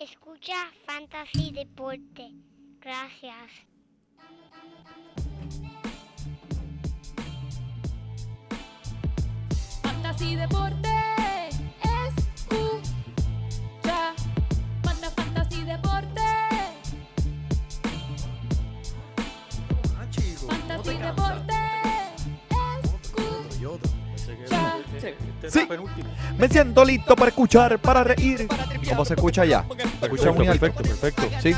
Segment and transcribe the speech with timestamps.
[0.00, 0.54] Escucha
[0.86, 2.32] Fantasy Deporte.
[2.80, 3.34] Gracias.
[9.82, 10.88] Fantasy Deporte.
[12.08, 12.80] Escucha.
[14.86, 16.22] Manda Fantasy Deporte.
[20.48, 21.54] Fantasy Deporte.
[24.16, 24.76] Escucha.
[25.48, 25.66] Sí.
[26.38, 28.48] Me siento listo para escuchar, para reír.
[28.88, 29.66] ¿Cómo se escucha ya?
[30.02, 30.60] Escucha muy alto.
[30.60, 31.22] Perfecto, perfecto.
[31.42, 31.54] Sí.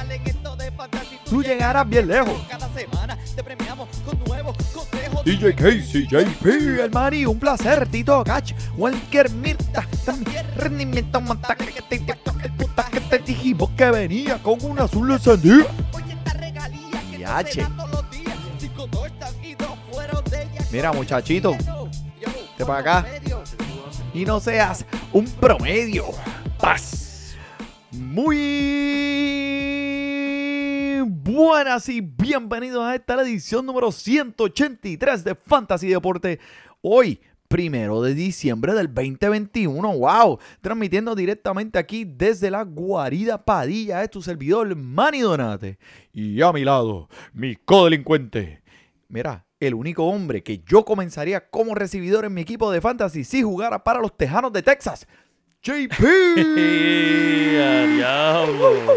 [1.28, 2.34] Tú llegarás bien lejos.
[5.24, 6.46] DJ Casey, JP,
[6.80, 12.00] el Mari, un placer, Tito Gach, Walker Mirta, también rendimiento monta que te
[12.58, 15.66] puta que te dijimos que venía con un azul encendido.
[17.16, 17.66] Y H.
[20.72, 21.56] Mira, muchachito,
[22.56, 23.06] te para acá
[24.12, 26.06] y no seas un promedio.
[26.58, 27.01] Paz.
[28.14, 28.34] Muy
[31.06, 36.38] buenas y bienvenidos a esta edición número 183 de Fantasy Deporte.
[36.82, 39.96] Hoy, primero de diciembre del 2021.
[39.96, 40.38] ¡Wow!
[40.60, 44.02] Transmitiendo directamente aquí desde la guarida Padilla.
[44.02, 45.78] Es tu servidor Manny Donate.
[46.12, 48.62] Y a mi lado, mi codelincuente.
[49.08, 53.42] Mira, el único hombre que yo comenzaría como recibidor en mi equipo de fantasy si
[53.42, 55.06] jugara para los Tejanos de Texas.
[55.62, 55.92] JP.
[57.60, 58.94] ¡A diablo!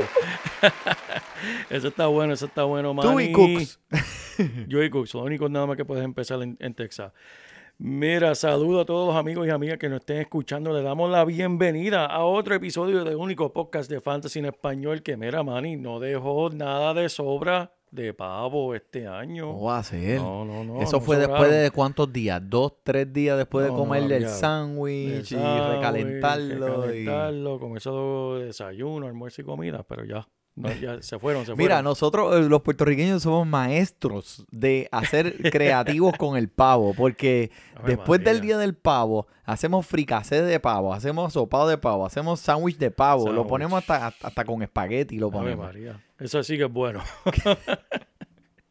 [1.69, 3.05] eso está bueno, eso está bueno, man.
[3.05, 3.79] Tú y Cooks.
[4.67, 7.13] Yo y Cooks, lo único nada más que puedes empezar en, en Texas.
[7.77, 10.73] Mira, saludo a todos los amigos y amigas que nos estén escuchando.
[10.73, 15.17] Le damos la bienvenida a otro episodio del único podcast de Fantasy en español que,
[15.17, 19.47] mira, Manny, no dejó nada de sobra de pavo este año.
[19.47, 20.19] ¿Cómo va a ser?
[20.19, 20.81] No, no, no.
[20.81, 24.27] Eso no fue después de cuántos días, dos, tres días después de No, comerle el
[24.27, 26.85] sándwich y sándwich, recalentarlo.
[26.85, 31.53] y- Recalentarlo, con eso desayuno, almuerzo y comida, pero ya, no, ya se fueron, se
[31.53, 31.57] fueron.
[31.57, 37.51] Mira, nosotros eh, los puertorriqueños somos maestros de hacer creativos con el pavo, porque
[37.85, 42.77] después del día del pavo hacemos fricasé de pavo, hacemos sopado de pavo, hacemos sándwich
[42.77, 45.65] de pavo, lo ponemos hasta, hasta con espagueti, lo ponemos.
[45.65, 46.01] María.
[46.19, 47.03] Eso sí que es bueno.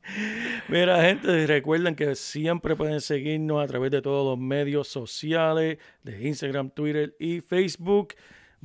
[0.68, 6.28] Mira, gente, recuerden que siempre pueden seguirnos a través de todos los medios sociales, de
[6.28, 8.14] Instagram, Twitter y Facebook.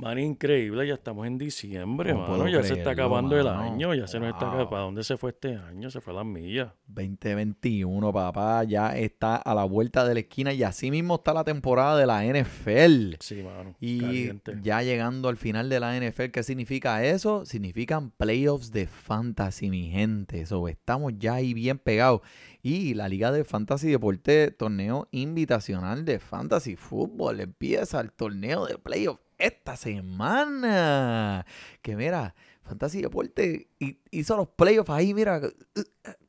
[0.00, 2.48] Man, increíble, ya estamos en diciembre, No mano.
[2.48, 3.60] Ya se está acabando el mano.
[3.60, 4.70] año, ya se nos está acabando.
[4.70, 5.90] ¿Para dónde se fue este año?
[5.90, 6.72] Se fue a las millas.
[6.86, 11.44] 2021, papá, ya está a la vuelta de la esquina y así mismo está la
[11.44, 13.16] temporada de la NFL.
[13.20, 13.74] Sí, mano.
[13.78, 14.58] Y caliente.
[14.62, 17.44] ya llegando al final de la NFL, ¿qué significa eso?
[17.44, 20.40] Significan playoffs de fantasy, mi gente.
[20.40, 22.22] Eso, estamos ya ahí bien pegados.
[22.62, 27.40] Y la Liga de Fantasy Deporte, torneo invitacional de Fantasy Fútbol.
[27.40, 31.44] Empieza el torneo de playoffs esta semana.
[31.82, 35.40] Que mira, Fantasy Deporte hi- hizo los playoffs ahí, mira,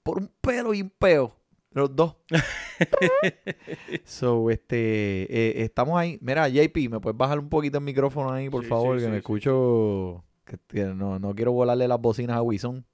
[0.03, 1.35] por un pelo y un peo.
[1.73, 2.17] Los dos.
[4.03, 6.17] so, este, eh, estamos ahí.
[6.21, 8.97] Mira, JP, ¿me puedes bajar un poquito el micrófono ahí, por Sí, favor?
[8.99, 10.23] sí, que me sí, escucho.
[10.45, 12.85] Que, que no, no quiero volarle las bocinas a Wison,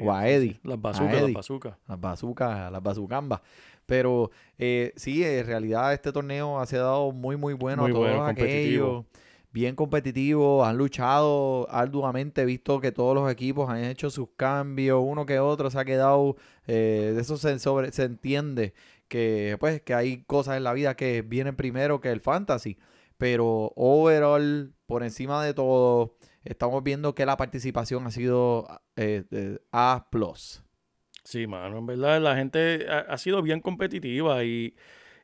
[0.00, 0.58] o a Eddie.
[0.64, 1.74] Las bazucas, las bazucas.
[1.88, 3.40] Las bazucas, las bazucambas.
[3.86, 7.94] Pero eh, sí, en realidad este torneo ha sido dado muy, muy bueno Muy a
[7.94, 9.06] todos bueno, competitivo.
[9.54, 15.26] Bien competitivo, han luchado arduamente, visto que todos los equipos han hecho sus cambios, uno
[15.26, 16.34] que otro se ha quedado,
[16.66, 18.74] eh, de eso se, se entiende
[19.06, 22.78] que pues que hay cosas en la vida que vienen primero que el fantasy,
[23.16, 28.66] pero overall, por encima de todo, estamos viendo que la participación ha sido
[28.96, 30.08] eh, eh, A+.
[31.22, 34.74] Sí, mano, en verdad la gente ha, ha sido bien competitiva y,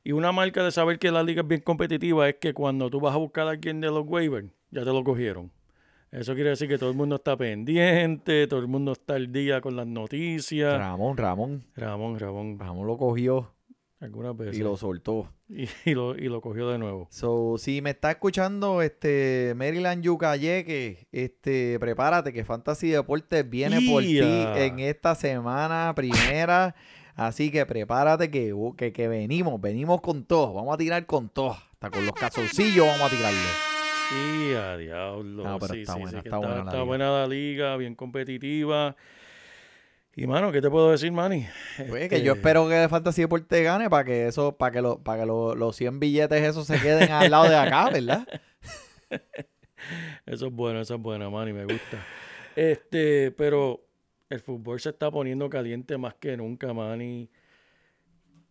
[0.03, 3.01] y una marca de saber que la liga es bien competitiva es que cuando tú
[3.01, 5.51] vas a buscar a alguien de los waivers, ya te lo cogieron.
[6.11, 9.61] Eso quiere decir que todo el mundo está pendiente, todo el mundo está al día
[9.61, 10.77] con las noticias.
[10.77, 13.53] Ramón, Ramón, Ramón, Ramón, Ramón lo cogió
[14.01, 14.59] algunas veces.
[14.59, 15.33] y lo soltó.
[15.49, 17.07] y, y lo, y lo cogió de nuevo.
[17.11, 24.03] So, si me está escuchando este Maryland Yucayeque, este, prepárate que Fantasy Deportes viene por
[24.03, 26.75] ti en esta semana primera.
[27.15, 30.55] Así que prepárate que, que, que venimos, venimos con todo.
[30.55, 31.53] Vamos a tirar con todo.
[31.73, 33.39] Hasta con los calzoncillos vamos a tirarle.
[34.13, 35.45] Y a diablo.
[35.45, 36.83] No, pero sí, está sí, buena, sí, está buena la está liga.
[36.85, 38.97] buena la liga, bien competitiva.
[40.17, 41.47] Y mano, ¿qué te puedo decir, Manny?
[41.89, 44.99] Pues que yo Este, espero que Fantasy Deportes gane para que eso, para que, lo,
[44.99, 48.27] para que lo- los 100 billetes esos se queden al lado de acá, ¿verdad?
[50.27, 52.05] Eso es bueno, eso es bueno, Manny, me gusta.
[52.57, 53.81] Este, pero
[54.31, 57.29] el fútbol se está poniendo caliente más que nunca, Manny.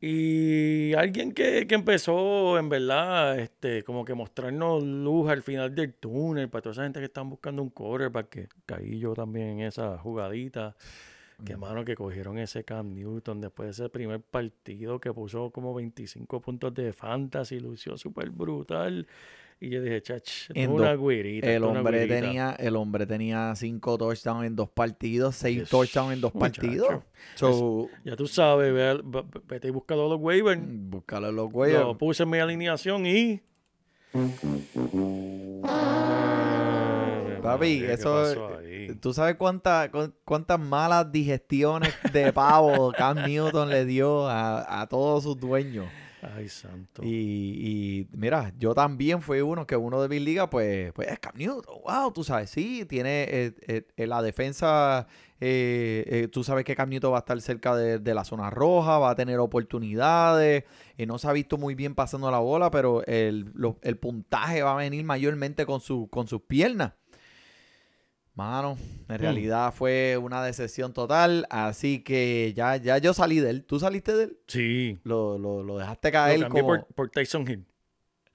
[0.02, 5.94] Y alguien que, que empezó, en verdad, este, como que mostrarnos luz al final del
[5.94, 7.72] túnel para toda esa gente que están buscando un
[8.12, 10.76] para que caí yo también en esa jugadita.
[11.46, 15.74] Que mano que cogieron ese Cam Newton después de ese primer partido que puso como
[15.74, 19.08] 25 puntos de fantasy, lució súper brutal.
[19.62, 21.12] Y yo dije, chach, En una do-.
[21.12, 22.22] El una hombre, güirita".
[22.22, 26.62] tenía, el hombre tenía cinco touchdowns en dos partidos, seis Yes, touchdowns en dos muchacho.
[26.62, 27.04] partidos.
[27.36, 29.02] So, Ya tú sabes, ve,
[29.48, 30.62] vete y búscalo a los waivers.
[30.64, 31.82] búscalo en los Lo güeyes.
[31.98, 33.42] puse en mi alineación y.
[37.42, 38.24] Papi, ¿qué eso?
[39.02, 44.88] ¿Tú sabes cuánta- cu- cuántas malas digestiones de pavo Cam Newton le dio a, a
[44.88, 45.86] todos sus dueños?
[46.22, 47.02] Ay, santo.
[47.04, 47.08] Y,
[48.12, 51.34] y mira, yo también fui uno que uno de mis ligas, pues, pues es Cam
[51.38, 51.76] Newton.
[51.86, 55.08] Wow, tú sabes, sí, tiene eh, eh, eh, la defensa.
[55.40, 59.12] eh, tú sabes que Cam Newton va a estar cerca de, la zona roja, va
[59.12, 60.66] a tener oportunidades.
[61.08, 64.78] no se ha visto muy bien pasando la bola, pero el, el puntaje va a
[64.78, 66.94] venir mayormente con, su, con sus piernas.
[68.36, 68.78] Mano,
[69.10, 73.66] en realidad fue una decepción total, así que ya, ya yo salí de él.
[73.66, 74.38] ¿Tú saliste de él?
[74.48, 75.00] Sí.
[75.04, 76.76] Lo, lo, lo dejaste Lo caer cambié como...
[76.76, 77.66] por, por Tyson Hill.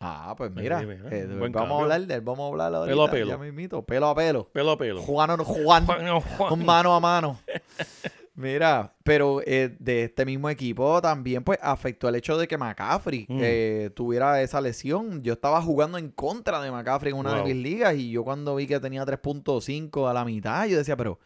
[0.00, 3.04] Ah, pues mira, mira, eh, vamos a hablar de él, vamos a hablar ahorita, Pelo
[3.04, 3.26] a pelo.
[3.28, 4.48] ya mismito, pelo a pelo.
[4.52, 5.00] Pelo a pelo.
[5.00, 6.64] Juan, Juan, Juan.
[6.66, 7.40] mano a mano.
[8.36, 13.26] Mira, pero eh, de este mismo equipo también pues afectó el hecho de que McCaffrey
[13.28, 13.38] Mm.
[13.40, 15.22] eh, tuviera esa lesión.
[15.22, 17.38] Yo estaba jugando en contra de McCaffrey en una Wow.
[17.46, 20.96] de mis ligas y yo cuando vi que tenía 3.5 a la mitad, yo decía,
[20.96, 21.20] pero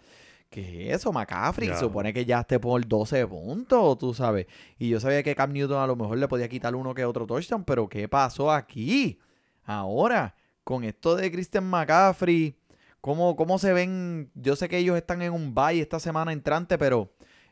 [0.50, 1.70] ¿qué es eso, McCaffrey?
[1.78, 4.46] Supone que ya esté por 12 puntos, tú sabes.
[4.78, 7.26] Y yo sabía que Cam Newton a lo mejor le podía quitar uno que otro
[7.26, 9.18] touchdown, pero ¿qué pasó aquí?
[9.64, 12.54] Ahora, con esto de Christian McCaffrey,
[13.00, 14.30] ¿cómo, cómo se ven?
[14.34, 17.10] Yo sé que ellos están en un bye esta semana entrante, pero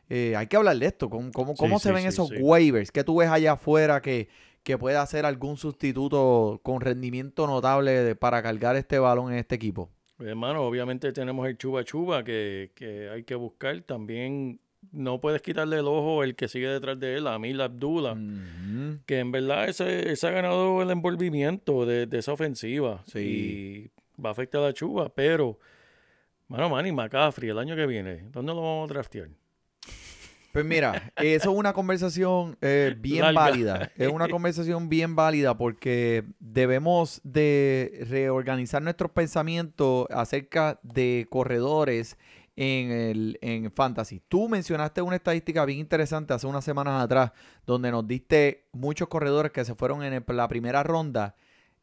[0.09, 1.09] eh, hay que hablar de esto.
[1.09, 2.91] ¿Cómo, cómo, Sí, cómo se ven sí, esos waivers?
[2.91, 4.27] ¿Qué tú ves allá afuera que,
[4.63, 9.55] que pueda hacer algún sustituto con rendimiento notable de- para cargar este balón en este
[9.55, 9.89] equipo?
[10.19, 13.79] Hermano, obviamente tenemos el chuba chuba que, que hay que buscar.
[13.81, 14.59] También
[14.91, 18.15] no puedes quitarle el ojo el que sigue detrás de él, Amil Abdullah.
[19.05, 23.03] Que en verdad ese, ese ha ganado el envolvimiento de, de esa ofensiva.
[23.05, 23.19] Sí.
[23.19, 23.91] Y
[24.23, 25.59] va a afectar a Chuba, pero.
[26.49, 29.27] Mano, Manny McCaffrey el año que viene, ¿dónde lo vamos a draftear?
[30.53, 33.39] Pues mira, eso es una conversación eh, bien Larga.
[33.41, 33.91] válida.
[33.97, 42.17] Es una conversación bien válida porque debemos de reorganizar nuestros pensamientos acerca de corredores
[42.55, 44.21] en el en fantasy.
[44.27, 47.33] Tú mencionaste una estadística bien interesante hace unas semanas atrás
[47.65, 51.35] donde nos diste muchos corredores que se fueron en el- la primera ronda.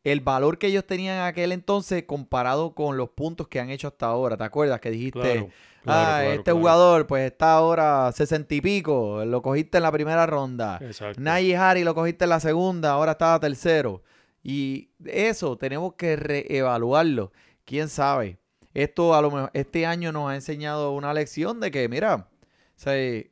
[0.05, 3.89] El valor que ellos tenían en aquel entonces comparado con los puntos que han hecho
[3.89, 4.37] hasta ahora.
[4.37, 5.21] ¿Te acuerdas que dijiste?
[5.21, 5.49] Claro,
[5.87, 10.27] ah, claro, este jugador pues está ahora sesenta y pico, lo cogiste en la primera
[10.27, 10.79] ronda.
[10.83, 11.21] Exacto.
[11.21, 14.03] Najee Harry lo cogiste en la segunda, ahora está tercero.
[14.43, 17.33] Y eso tenemos que reevaluarlo.
[17.65, 18.39] ¿Quién sabe?
[18.75, 22.27] Esto a lo mejor este año nos ha enseñado una lección de que, mira, o
[22.75, 23.31] sea, eh,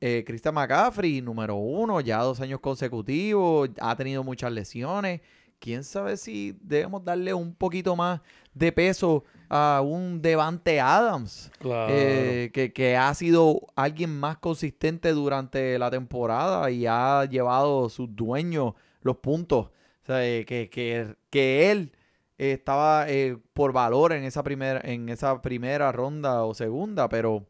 [0.00, 5.22] eh, Christian McCaffrey, número uno, ya dos años consecutivos, ha tenido muchas lesiones.
[5.58, 8.20] ¿Quién sabe si debemos darle un poquito más
[8.54, 11.50] de peso a un Devante Adams?
[11.58, 11.92] Claro.
[11.92, 17.90] eh, que, que ha sido alguien más consistente durante la temporada y ha llevado a
[17.90, 19.66] sus dueños los puntos.
[20.02, 21.92] O sea, eh, que, que, que él
[22.38, 27.46] eh, estaba eh, por valor en esa, primera, en esa primera ronda o segunda, pero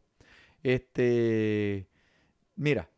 [0.63, 1.87] este,
[2.55, 2.89] mira,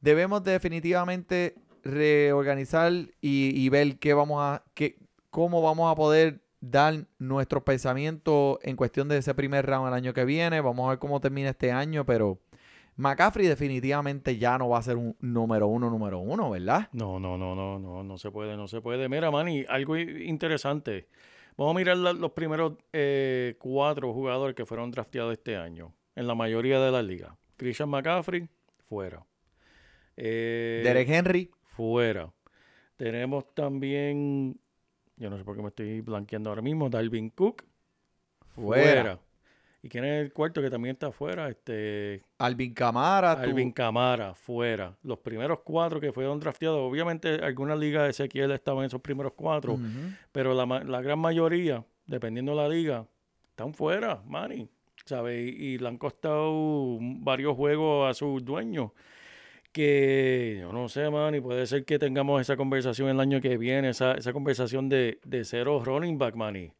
[0.00, 4.98] debemos definitivamente reorganizar y, y ver qué vamos a, qué,
[5.30, 10.14] cómo vamos a poder dar nuestros pensamientos en cuestión de ese primer round el año
[10.14, 10.60] que viene.
[10.60, 12.38] Vamos a ver cómo termina este año, pero
[12.96, 16.88] McCaffrey definitivamente ya no va a ser un número uno, número uno, ¿verdad?
[16.92, 19.08] No, no, no, no, no, no se puede, no se puede.
[19.08, 21.06] Mira, Manny, algo interesante.
[21.56, 26.34] Vamos a mirar los primeros eh, cuatro jugadores que fueron drafteados este año en la
[26.34, 27.32] mayoría de las ligas.
[27.56, 28.48] Christian McCaffrey,
[28.88, 29.24] fuera.
[30.16, 32.32] Eh, Derek Henry, fuera.
[32.96, 34.58] Tenemos también,
[35.16, 37.64] yo no sé por qué me estoy blanqueando ahora mismo, Dalvin Cook,
[38.54, 39.20] fuera.
[39.82, 41.48] ¿Y quién es el cuarto que también está fuera?
[41.48, 44.96] Este, Alvin Camara, Alvin Camara, fuera.
[45.02, 49.34] Los primeros cuatro que fueron drafteados, obviamente algunas ligas de Ezequiel estaban en esos primeros
[49.36, 49.78] cuatro,
[50.32, 53.06] pero la, la gran mayoría, dependiendo de la liga,
[53.50, 54.68] están fuera, Manny.
[55.04, 55.52] ¿Sabes?
[55.52, 58.90] Y, y le han costado varios juegos a sus dueños.
[59.76, 63.90] Que yo no sé, Manny, puede ser que tengamos esa conversación el año que viene,
[63.90, 66.72] esa, esa conversación de, de cero running back, Manny.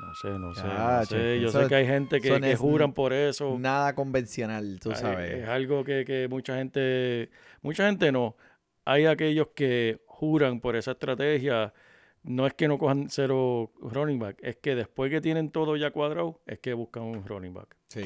[0.00, 0.64] No sé, no sé.
[0.64, 1.40] no Chacho, sé.
[1.40, 3.56] Yo sé que hay gente que, que juran por eso.
[3.60, 5.30] Nada convencional, tú sabes.
[5.30, 7.30] Es algo que, que mucha gente,
[7.62, 8.36] mucha gente no.
[8.84, 11.72] Hay aquellos que juran por esa estrategia.
[12.24, 15.92] No es que no cojan cero running back, es que después que tienen todo ya
[15.92, 17.76] cuadrado, es que buscan un running back.
[17.86, 18.02] Sí.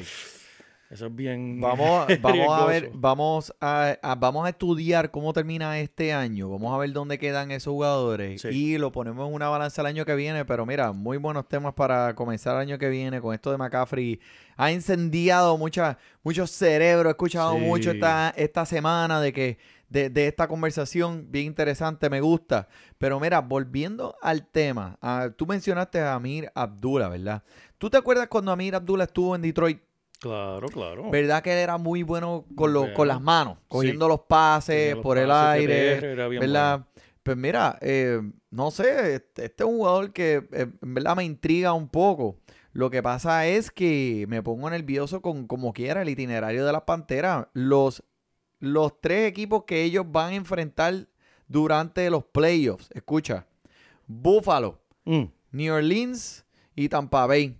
[0.93, 1.59] Eso es bien.
[1.59, 6.49] Vamos, vamos a ver, vamos a, a- vamos a estudiar cómo termina este año.
[6.49, 8.49] Vamos a ver dónde quedan esos jugadores Sí.
[8.49, 10.45] y lo ponemos en una balanza el año que viene.
[10.45, 14.19] Pero mira, muy buenos temas para comenzar el año que viene con esto de McCaffrey.
[14.55, 17.07] Ha incendiado mucha, muchos cerebros.
[17.07, 17.59] He escuchado Sí.
[17.61, 19.57] mucho esta, esta semana de que
[19.89, 22.67] de, de esta conversación bien interesante, me gusta.
[22.99, 27.43] Pero mira, volviendo al tema, ah, tú mencionaste a Amir Abdullah, ¿verdad?
[27.79, 29.81] ¿Tú te acuerdas cuando Amir Abdullah estuvo en Detroit?
[30.23, 31.11] Claro, claro.
[31.11, 33.65] ¿Verdad que él era muy bueno con, con las manos, sí.
[33.67, 35.99] cogiendo los pases los por el aire?
[37.23, 41.25] Pues mira, eh, no sé, este, este es un jugador que eh, en verdad me
[41.25, 42.37] intriga un poco.
[42.71, 46.83] Lo que pasa es que me pongo nervioso con como quiera el itinerario de las
[46.83, 47.47] Panteras.
[47.51, 48.01] Los,
[48.59, 51.07] los tres equipos que ellos van a enfrentar
[51.49, 52.89] durante los playoffs.
[52.93, 53.45] Escucha,
[54.07, 55.23] Buffalo, Mm.
[55.51, 56.45] New Orleans
[56.77, 57.57] y Tampa Bay.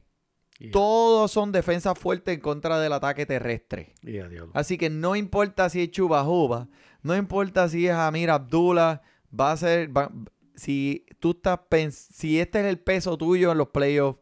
[0.72, 3.94] Todos son defensas fuertes en contra del ataque terrestre.
[4.54, 6.68] Así que no importa si es Chuba Juba,
[7.02, 9.02] no importa si es Amir Abdullah,
[9.38, 9.96] va a ser.
[9.96, 10.12] va-
[10.56, 11.60] si tú estás
[11.92, 14.20] si este es el peso tuyo en los playoffs,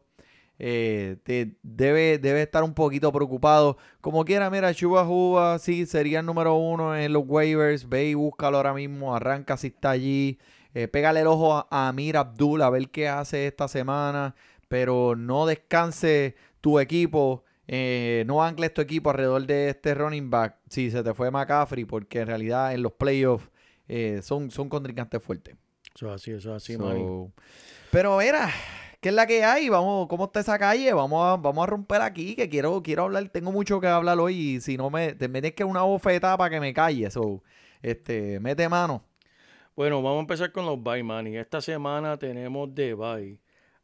[0.58, 3.76] eh, te debe, debe estar un poquito preocupado.
[4.00, 7.88] Como quiera, mira, Chuba Juba, sí, sería el número uno en los waivers.
[7.88, 10.38] Ve y búscalo ahora mismo, arranca si está allí.
[10.74, 14.34] Eh, pégale el ojo a, a Amir Abdullah, a ver qué hace esta semana.
[14.72, 17.44] Pero no descanse tu equipo.
[17.68, 21.84] eh, no ancles tu equipo alrededor de este running back si se te fue McCaffrey,
[21.84, 23.50] porque en realidad en los playoffs
[23.86, 25.56] eh, son, son contrincantes fuertes.
[25.94, 27.30] Eso es así, eso es así, So,
[27.90, 28.48] pero mira,
[29.02, 29.68] ¿qué es la que hay?
[29.68, 30.90] Vamos, ¿cómo está esa calle?
[30.94, 34.54] Vamos a, vamos a romper aquí, que quiero, quiero hablar, tengo mucho que hablar hoy
[34.54, 37.10] y si no me, te metes que una bofetada para que me calle.
[37.10, 37.42] So,
[37.82, 39.04] este, mete mano.
[39.76, 41.36] Bueno, vamos a empezar con los bye, Manny.
[41.36, 43.38] Esta semana tenemos de bye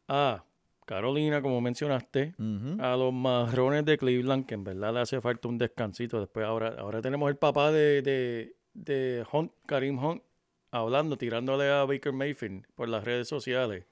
[0.09, 0.45] a
[0.89, 2.35] Carolina, como mencionaste,
[2.81, 6.19] a los marrones de Cleveland, que en verdad le hace falta un descansito.
[6.19, 10.23] Después ahora, ahora tenemos el papá de, de, de Hunt, Karim Hunt,
[10.71, 13.85] hablando, tirándole a Baker Mayfield por las redes sociales.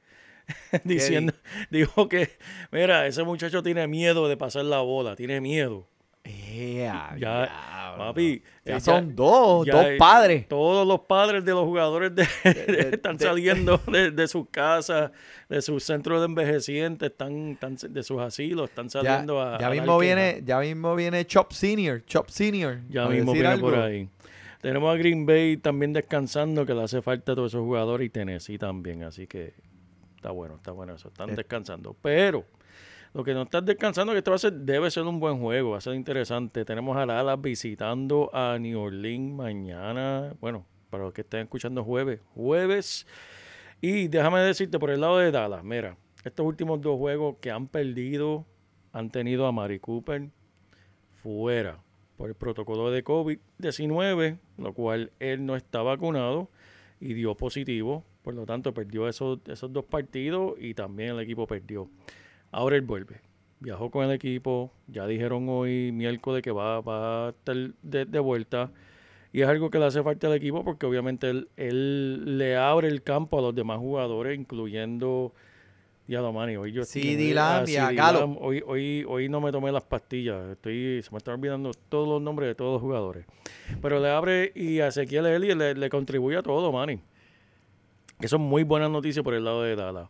[0.84, 1.34] Diciendo,
[1.70, 2.30] dijo que,
[2.72, 5.86] mira, ese muchacho tiene miedo de pasar la bola, tiene miedo.
[6.26, 8.04] Ea, Ya, diablo.
[8.04, 10.48] Papi, Ya eh, son dos, ya, dos eh, padres.
[10.48, 15.12] Todos los padres de los jugadores de, de- están de- saliendo de, sus casas,
[15.48, 19.58] de sus centros de envejecientes, están, están de sus asilos, están Ya, saliendo a.
[19.58, 22.80] ya a mismo viene, ya mismo viene Chop Senior, Chop Senior.
[22.88, 24.08] Ya mismo viene por ahí.
[24.60, 28.10] Tenemos a Green Bay también descansando, que le hace falta a todos esos jugadores, y
[28.10, 29.54] Tennessee también, así que
[30.16, 31.36] está bueno, está bueno eso, están Eh.
[31.36, 31.94] descansando.
[32.02, 32.44] Pero
[33.12, 35.70] lo que no están descansando, que esto va a ser, debe ser un buen juego,
[35.70, 36.64] va a ser interesante.
[36.64, 42.20] Tenemos a Dallas visitando a New Orleans mañana, bueno, para los que estén escuchando jueves,
[42.34, 43.06] jueves.
[43.80, 47.68] Y déjame decirte, por el lado de Dallas, mira, estos últimos dos juegos que han
[47.68, 48.46] perdido,
[48.92, 50.30] han tenido a Mari Cooper
[51.12, 51.82] fuera
[52.16, 56.50] por el protocolo de COVID-19, lo cual él no está vacunado
[57.00, 58.04] y dio positivo.
[58.22, 61.88] Por lo tanto, perdió esos, esos dos partidos y también el equipo perdió.
[62.56, 63.20] Ahora él vuelve.
[63.60, 64.72] Viajó con el equipo.
[64.86, 68.70] Ya dijeron hoy, miércoles, que va, va a estar de, de vuelta.
[69.32, 72.88] Y es algo que le hace falta al equipo porque obviamente él, él le abre
[72.88, 75.32] el campo a los demás jugadores, incluyendo...
[76.08, 78.20] Ya lo mani, hoy yo estoy- CD Lamb y a CD Gallup.
[78.20, 78.36] Lamb.
[78.40, 80.50] Hoy, hoy, hoy no me tomé las pastillas.
[80.52, 83.26] Estoy, se me están olvidando todos los nombres de todos los jugadores.
[83.82, 85.24] Pero le abre y a Ezequiel
[85.58, 87.00] le, le contribuye a todo, Manny.
[88.20, 90.08] Que son muy buenas noticias por el lado de Dallas.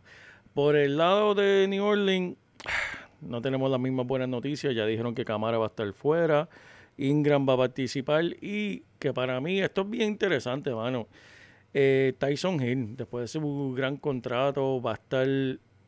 [0.57, 2.35] Por el lado de New Orleans,
[3.21, 4.73] no tenemos las mismas buenas noticias.
[4.73, 6.49] Ya dijeron que Camara va a estar fuera.
[6.97, 8.23] Ingram va a participar.
[8.41, 11.09] Y que para mí esto es bien interesante, mano.
[11.75, 15.27] Eh, Tyson Hill, después de su gran contrato, va a estar,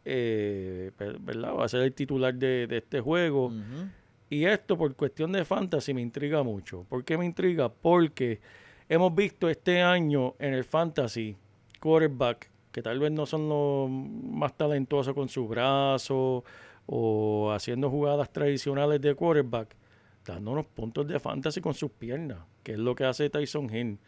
[0.05, 1.55] eh, ¿verdad?
[1.55, 3.51] Va a ser el titular de, de este juego.
[4.29, 6.85] Y esto por cuestión de fantasy me intriga mucho.
[6.87, 7.69] ¿Por qué me intriga?
[7.69, 8.39] Porque
[8.87, 11.35] hemos visto este año en el fantasy
[11.79, 16.43] quarterback que tal vez no son los más talentosos con sus brazos
[16.85, 19.75] o haciendo jugadas tradicionales de quarterback,
[20.25, 23.99] dando unos puntos de fantasy con sus piernas, que es lo que hace Tyson Hill.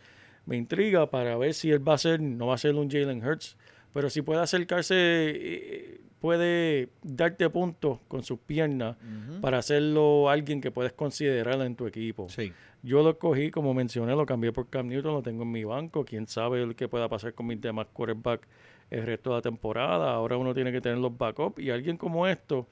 [0.46, 3.24] Me intriga para ver si él va a ser, no va a ser un Jalen
[3.24, 3.58] Hurts,
[3.94, 8.96] pero si puede acercarse, eh, puede darte puntos con sus piernas
[9.41, 12.30] para hacerlo alguien que puedes considerar en tu equipo.
[12.30, 12.53] Sí.
[12.84, 16.04] Yo lo cogí, como mencioné, lo cambié por Cam Newton, lo tengo en mi banco.
[16.04, 18.48] Quién sabe lo que pueda pasar con mis demás quarterbacks
[18.90, 20.14] el resto de la temporada.
[20.14, 21.62] Ahora uno tiene que tener los backups.
[21.62, 22.66] Y alguien como esto,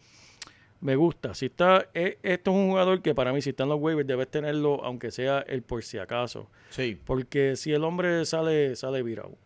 [0.82, 1.34] me gusta.
[1.36, 4.08] Si está, e- esto es un jugador que para mí, si está en los waivers,
[4.08, 6.50] debes tenerlo, aunque sea el por si acaso.
[6.70, 7.00] Sí.
[7.06, 9.38] Porque si el hombre sale, sale virado.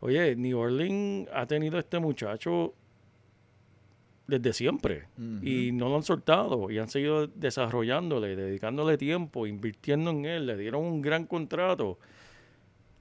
[0.00, 2.72] Oye, New Orleans ha tenido este muchacho
[4.28, 5.06] desde siempre
[5.42, 10.56] y no lo han soltado y han seguido desarrollándole, dedicándole tiempo, invirtiendo en él, le
[10.56, 11.98] dieron un gran contrato.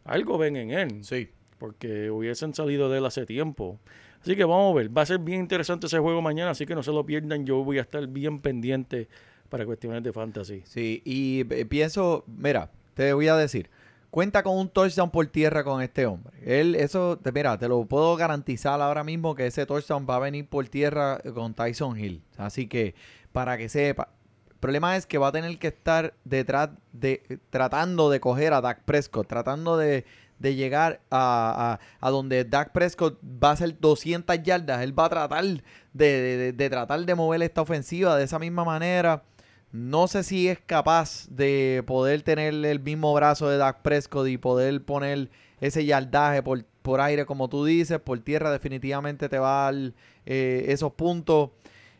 [0.06, 1.28] Algo ven en él, Sí.
[1.60, 3.80] porque hubiesen salido de él hace tiempo.
[4.22, 6.76] Así que vamos a ver, va a ser bien interesante ese juego mañana, así que
[6.76, 9.08] no se lo pierdan, yo voy a estar bien pendiente
[9.50, 10.62] para cuestiones de fantasy.
[10.66, 13.70] Sí, y eh, pienso, mira, te voy a decir,
[14.10, 16.34] cuenta con un touchdown por tierra con este hombre.
[16.44, 20.48] Él, eso, mira, te lo puedo garantizar ahora mismo que ese touchdown va a venir
[20.48, 22.24] por tierra con Tyson Hill.
[22.38, 22.96] Así que,
[23.32, 24.10] para que sepa.
[24.50, 28.62] El problema es que va a tener que estar detrás de, tratando de coger a
[28.62, 30.04] Dak Prescott, tratando de,
[30.40, 34.82] de llegar a, a- donde Dak Prescott va a hacer 200 yardas.
[34.82, 35.62] Él va a tratar de-
[35.94, 39.22] de- de tratar de mover esta ofensiva de esa misma manera.
[39.72, 44.38] No sé si es capaz de poder tener el mismo brazo de Dak Prescott y
[44.38, 48.00] poder poner ese yardaje por, por aire, como tú dices.
[48.00, 49.94] Por tierra definitivamente te va a dar
[50.26, 51.50] eh, esos puntos.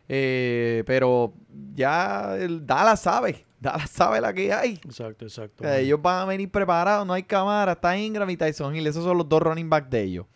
[0.08, 1.34] Eh, pero
[1.74, 3.44] ya el Dallas sabe.
[3.60, 4.80] Dallas sabe la que hay.
[4.84, 5.64] Exacto, exacto.
[5.64, 9.04] Eh, ellos van a venir preparados, no hay cámara, está Ingram y Tyson Hill, esos
[9.04, 10.26] son los dos running backs de ellos.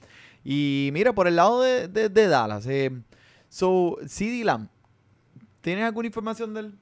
[0.45, 2.91] Y mira, por el lado de, de- de Dallas, eh,
[3.49, 4.69] so, CD Lamb,
[5.61, 6.75] ¿tienes alguna información del?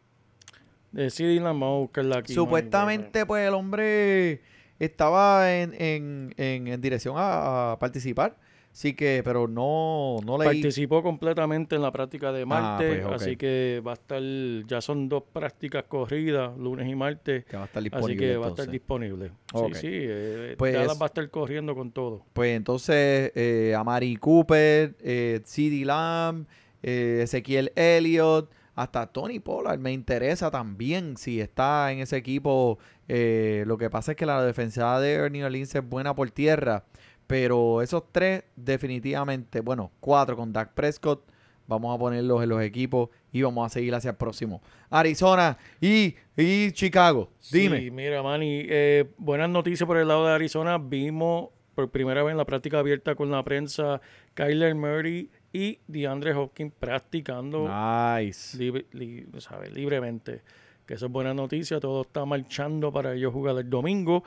[0.93, 2.33] De CD Lamb, vamos a buscarla aquí.
[2.35, 4.41] Supuestamente, pues el hombre
[4.79, 8.37] estaba en, en, en, en dirección a, a participar,
[8.73, 10.47] así que, pero no, no leí.
[10.49, 14.23] Participó completamente en la práctica de martes, pues, así que va a estar,
[14.67, 18.27] ya son dos prácticas corridas, lunes y martes, Que va a estar así disponible.
[18.27, 19.31] que va a estar disponible.
[19.53, 19.75] Ok.
[19.75, 22.25] Sí, sí, eh, Pues- Dallas va a estar corriendo con todo.
[22.33, 26.47] Pues entonces, eh, Amari Cooper, eh, CD Lamb,
[26.83, 32.79] eh, Ezequiel Elliott, hasta Tony Pollard me interesa también si está en ese equipo.
[33.09, 36.85] Eh, lo que pasa es que la defensa de New Orleans es buena por tierra,
[37.27, 41.25] pero esos tres definitivamente, bueno, cuatro con Dak Prescott,
[41.67, 44.61] vamos a ponerlos en los equipos y vamos a seguir hacia el próximo.
[44.91, 47.80] Arizona y, y Chicago, dime.
[47.80, 50.78] Sí, mira, Manny, eh, buenas noticias por el lado de Arizona.
[50.78, 54.00] Vimos por primera vez en la práctica abierta con la prensa
[54.35, 58.56] Kyler Murray y DeAndre Hopkins practicando Nice.
[58.56, 60.43] libre- li- sabe, libremente.
[60.86, 61.78] Que eso es buena noticia.
[61.80, 64.25] Todo está marchando para ellos jugar el domingo.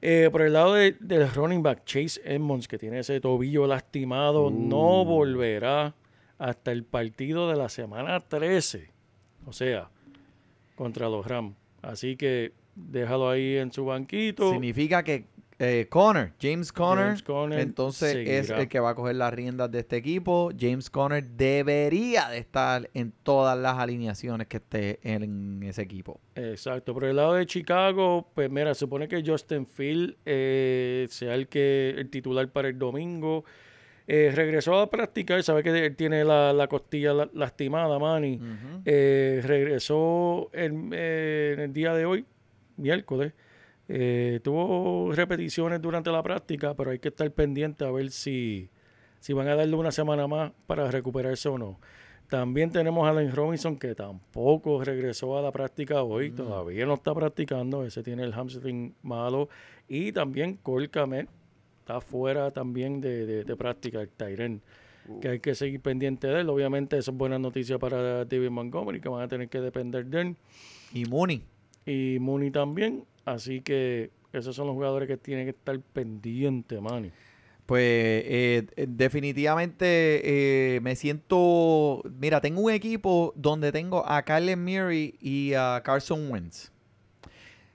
[0.00, 4.50] Eh, por el lado de- del running back, Chase Edmonds, que tiene ese tobillo lastimado,
[4.50, 5.94] no volverá
[6.38, 8.90] hasta el partido de la semana 13.
[9.46, 9.88] O sea,
[10.74, 11.54] contra los Rams.
[11.82, 14.50] Así que déjalo ahí en su banquito.
[14.50, 15.26] Significa que
[15.64, 19.70] eh, Conner, James Conner, James Conner entonces es el que va a coger las riendas
[19.70, 20.50] de este equipo.
[20.58, 26.20] James Conner debería de estar en todas las alineaciones que esté en ese equipo.
[26.34, 26.92] Exacto.
[26.94, 31.90] Por el lado de Chicago, pues mira, supone que Justin Field eh, sea el que
[31.96, 33.44] el titular para el domingo.
[34.08, 38.40] Eh, regresó a practicar, sabe que él tiene la, la costilla la- lastimada, Manny.
[38.84, 42.24] Eh, regresó en el día de hoy,
[42.76, 43.32] miércoles.
[43.94, 48.70] Eh, tuvo repeticiones durante la práctica, pero hay que estar pendiente a ver si,
[49.20, 51.78] si van a darle una semana más para recuperarse o no.
[52.30, 57.14] También tenemos a Allen Robinson, que tampoco regresó a la práctica hoy, todavía no está
[57.14, 59.50] practicando, ese tiene el hamstring malo.
[59.88, 61.28] Y también Cole Kmet
[61.80, 64.62] está fuera también de, de- de práctica, el Tyren,
[65.20, 66.48] que hay que seguir pendiente de él.
[66.48, 70.20] Obviamente, eso es buena noticia para David Montgomery, que van a tener que depender de
[70.22, 70.36] él.
[70.94, 71.42] Y Mooney.
[71.84, 73.04] Y Mooney también.
[73.24, 77.10] Así que esos son los jugadores que tienen que estar pendientes, Manny.
[77.66, 82.02] Pues eh, eh, definitivamente eh, me siento...
[82.18, 86.72] Mira, tengo un equipo donde tengo a Kyler Murray y a Carson Wentz.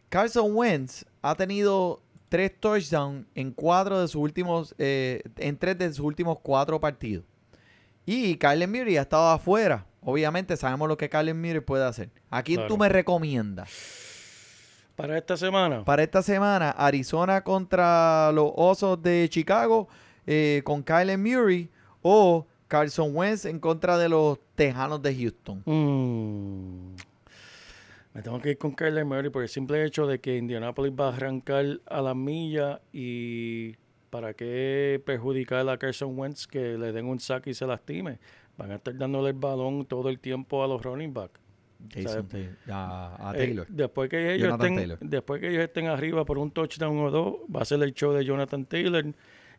[0.09, 5.89] Carson Wentz ha tenido tres touchdowns en cuatro de sus últimos, eh, en tres de
[5.89, 7.23] sus últimos cuatro partidos.
[8.05, 9.85] Y Kyler Murray ha estado afuera.
[10.01, 12.09] Obviamente sabemos lo que Kyler Murray puede hacer.
[12.29, 13.69] ¿A quién tú me recomiendas?
[14.97, 19.87] Para esta semana, Para esta semana, Arizona contra los Osos de Chicago
[20.25, 21.69] eh, con Kyler Murray
[22.01, 25.61] o Carson Wentz en contra de los Tejanos de Houston.
[25.65, 26.95] mm,
[28.15, 31.09] me tengo que ir con Kyler Murray por el simple hecho de que Indianapolis va
[31.09, 33.75] a arrancar a la milla y
[34.09, 38.17] para qué perjudicar a Carson Wentz que le den un saque y se lastime.
[38.57, 41.39] Van a estar dándole el balón todo el tiempo a los running backs.
[41.93, 42.27] Jason
[42.69, 43.67] a, Eh, Taylor.
[43.67, 44.99] después que ellos Jonathan estén, Taylor.
[44.99, 48.13] después que ellos estén arriba por un touchdown o dos, va a ser el show
[48.13, 49.05] de Jonathan Taylor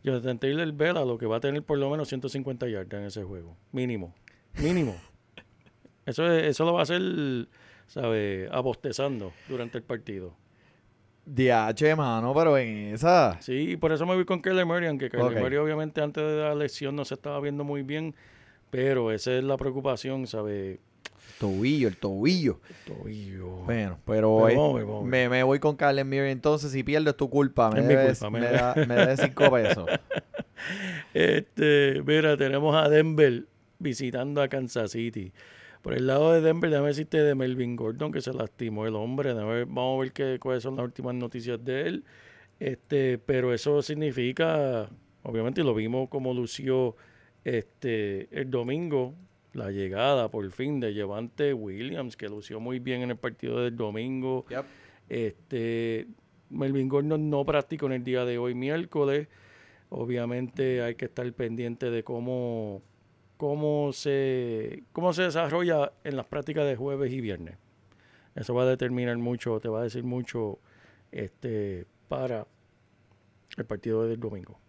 [0.05, 3.25] Jonathan Taylor Vela lo que va a tener por lo menos 150 yardas en ese
[3.25, 3.57] juego.
[3.73, 4.15] Mínimo.
[4.63, 4.97] Mínimo.
[6.07, 7.03] eso, es- eso lo va a hacer,
[7.89, 8.49] ¿sabes?
[8.53, 10.35] Abostezando durante el partido.
[11.27, 13.37] DH, mano, pero en esa.
[13.43, 15.39] Sí, y por eso me voy con Kyler Murray, aunque Kyler Ok.
[15.41, 18.15] Murray obviamente antes de la lesión no se estaba viendo muy bien,
[18.71, 20.79] pero esa es la preocupación, ¿sabes?
[21.39, 22.61] Tobillo, el tobillo.
[22.87, 23.49] Tobillo.
[23.65, 26.33] Bueno, pero Pero eh, me, me voy con Carlen Murray.
[26.33, 27.71] Entonces, si pierdo es tu culpa.
[27.71, 29.87] Me Es mi debes, culpa, me me, da, me debes cinco pesos.
[31.15, 33.45] Este, mira, tenemos a Denver
[33.79, 35.33] visitando a Kansas City.
[35.83, 39.33] Por el lado de Denver, déjame decirte de Melvin Gordon, que se lastimó el hombre.
[39.33, 42.05] Ver- vamos a ver qué, cuáles son las últimas noticias de él.
[42.61, 44.89] Este, pero eso significa,
[45.23, 46.97] obviamente, lo vimos como lució
[47.45, 49.15] este, el domingo,
[49.59, 53.77] la llegada por fin de Levante Williams, que lució muy bien en el partido del
[53.77, 54.47] domingo.
[55.09, 56.07] Este,
[56.51, 59.29] Melvin Gordon no practicó en el día de hoy, miércoles.
[59.91, 62.83] Obviamente hay que estar pendiente de cómo,
[63.37, 67.57] cómo, se, cómo se desarrolla en las prácticas de jueves y viernes.
[68.35, 70.61] Eso va a determinar mucho, te va a decir mucho
[71.11, 72.47] este, para
[73.57, 74.61] el partido del domingo.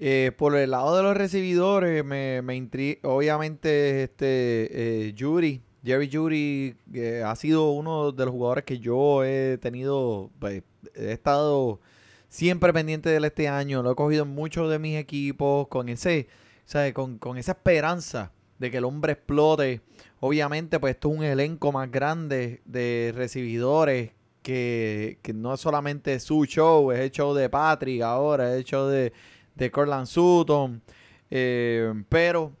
[0.00, 6.76] Eh, por el lado de los recibidores, me, me Obviamente, este eh, Jury, Jerry Jury,
[6.94, 10.30] eh, ha sido uno de los jugadores que yo he tenido.
[10.38, 10.62] pues,
[10.94, 11.80] he estado
[12.28, 13.82] siempre pendiente de él este año.
[13.82, 16.28] Lo he cogido en muchos de mis equipos con ese,
[16.64, 16.94] ¿sabes?
[16.94, 19.80] Con, con esa esperanza de que el hombre explote.
[20.20, 26.18] Obviamente, pues esto es un elenco más grande de recibidores que, que no es solamente
[26.20, 29.12] su show, es el show de Patrick ahora, es el show de,
[29.58, 30.82] de Cortland Sutton.
[31.30, 32.52] eh, pero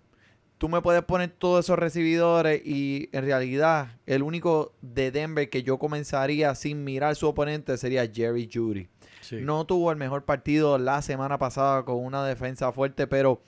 [0.58, 5.62] tú me puedes poner todos esos recibidores y en realidad el único de Denver que
[5.62, 8.88] yo comenzaría sin mirar su oponente sería Jerry Judy.
[9.20, 9.36] Sí.
[9.40, 13.40] No tuvo el mejor partido la semana pasada con una defensa fuerte, pero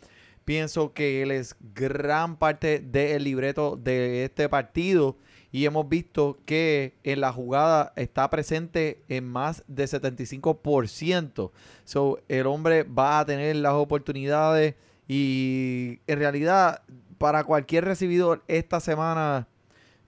[0.44, 5.16] pienso que él es gran parte del libreto de este partido.
[5.52, 11.50] Y hemos visto que en la jugada está presente en más de 75%.
[11.84, 14.74] So, el hombre va a tener las oportunidades.
[15.08, 16.82] Y en realidad,
[17.18, 19.48] para cualquier recibidor esta semana,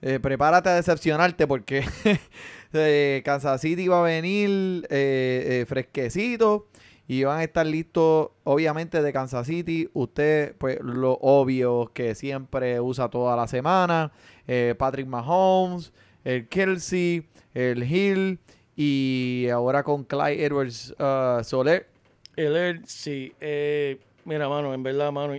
[0.01, 1.85] eh, prepárate a decepcionarte porque
[2.73, 6.67] eh, Kansas City va a venir eh, eh, fresquecito
[7.07, 9.89] y van a estar listos, obviamente, de Kansas City.
[9.93, 14.11] Usted, pues, lo obvio que siempre usa toda la semana.
[14.47, 15.91] Eh, Patrick Mahomes,
[16.23, 18.39] el Kelsey, el Hill
[18.75, 21.87] y ahora con Clyde Edwards uh, Soler.
[22.35, 23.33] El sí.
[23.39, 25.35] eh, mira, mano, en verdad, mano,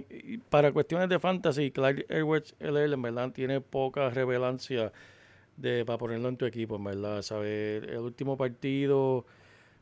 [0.49, 4.93] para cuestiones de fantasy, Clyde Edwards, Air, en verdad, tiene poca revelancia
[5.57, 7.25] de, para ponerlo en tu equipo, en verdad.
[7.45, 9.27] El último partido,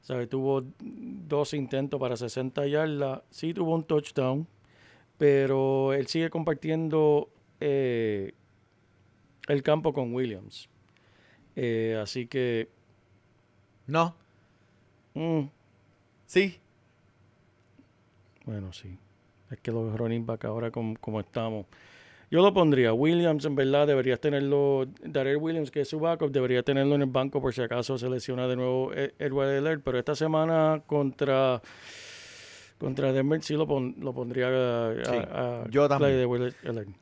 [0.01, 0.29] ¿sabes?
[0.29, 4.47] Tuvo dos intentos para 60 yardas, sí tuvo un touchdown,
[5.19, 7.29] pero él sigue compartiendo
[7.61, 8.33] eh,
[9.49, 10.69] el campo con Williams.
[11.57, 12.69] Eh, así que,
[13.87, 14.15] No,
[15.15, 15.43] mm,
[16.27, 16.59] sí.
[18.45, 18.99] Bueno, sí.
[19.51, 21.67] Es que los running back ahora como, como estamos.
[22.31, 22.95] Yo lo pondría.
[22.95, 24.87] Williams, en verdad, deberías tenerlo.
[25.05, 28.09] Darrell Williams, que es su backup, debería tenerlo en el banco por si acaso se
[28.09, 29.81] lesiona de nuevo Ed- Edward Eller.
[29.81, 31.61] Pero esta semana contra
[32.83, 36.13] contra Denver sí lo, pon- lo pondría a, a- Sí, a yo también.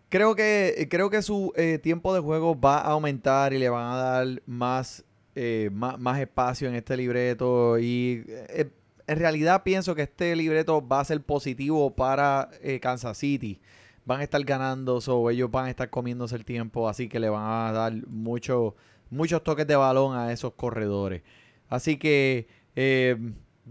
[0.08, 3.92] Creo que, creo que su eh, tiempo de juego va a aumentar y le van
[3.92, 7.78] a dar más, eh, más, más espacio en este libreto.
[7.78, 8.70] Y eh,
[9.06, 12.48] en realidad pienso que este libreto va a ser positivo para
[12.80, 13.60] Kansas City.
[14.04, 17.28] Van a estar ganando, so ellos van a estar comiéndose el tiempo, así que le
[17.28, 18.74] van a dar mucho,
[19.10, 21.22] muchos toques de balón a esos corredores.
[21.68, 22.48] Así que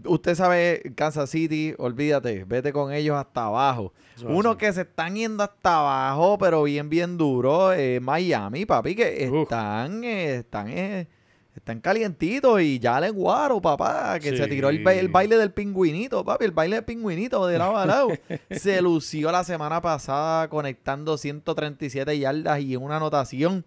[0.06, 3.92] usted sabe, Kansas City, olvídate, vete con ellos hasta abajo.
[4.16, 4.58] Eso es Uno así.
[4.58, 10.04] que se están yendo hasta abajo, pero bien, bien duro, eh, Miami, papi, que están,
[10.04, 11.08] eh, están, eh,
[11.56, 15.52] están calientitos y ya le guaro, papá, que se tiró el, ba- el baile del
[15.52, 18.08] pingüinito, papi, el baile del pingüinito de lado a lado.
[18.50, 23.64] se lució la semana pasada conectando 137 yardas y una anotación.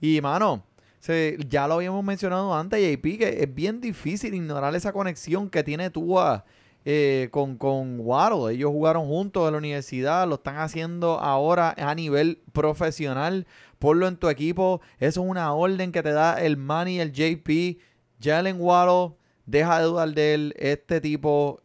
[0.00, 0.62] Y, mano,
[1.02, 5.64] se- ya lo habíamos mencionado antes, JP, que es bien difícil ignorar esa conexión que
[5.64, 6.44] tiene Tua
[6.84, 8.54] eh, con, con Waddle.
[8.54, 13.46] Ellos jugaron juntos en la universidad, lo están haciendo ahora a nivel profesional.
[13.80, 14.80] Ponlo en tu equipo.
[14.98, 17.78] Eso es una orden que te da el Manny, el JP.
[18.20, 20.54] Jalen Waddle, deja de dudar de él.
[20.56, 21.60] Este tipo,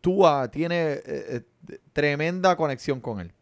[0.00, 1.40] Tua, tiene eh, eh,
[1.92, 3.32] tremenda conexión con él.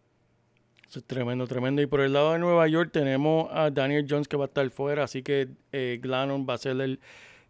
[0.95, 1.83] Eso es tremendo, tremendo.
[1.83, 4.71] Y por el lado de Nueva York tenemos a Daniel Jones que va a estar
[4.71, 7.01] fuera, así que eh, Glannon va a ser el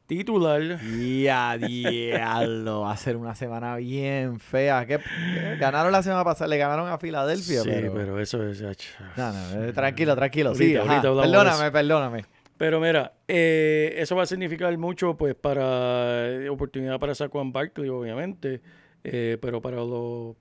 [0.06, 0.62] titular.
[0.82, 4.86] Y a diablo, va a ser una semana bien fea.
[4.86, 5.56] ¿Qué- qué?
[5.60, 7.92] Ganaron la semana pasada, le ganaron a Filadelfia, Sí, pero...
[7.92, 8.62] pero eso es...
[8.62, 10.48] No, no, eh, tranquilo, tranquilo.
[10.52, 12.24] Ahorita, sí, ahorita Perdóname, perdóname.
[12.56, 17.90] Pero mira, eh, eso va a significar mucho pues para eh, oportunidad para Saquon Barkley,
[17.90, 18.62] obviamente,
[19.02, 20.34] eh, pero para los,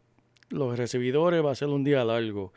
[0.48, 2.54] los recibidores va a ser un día largo.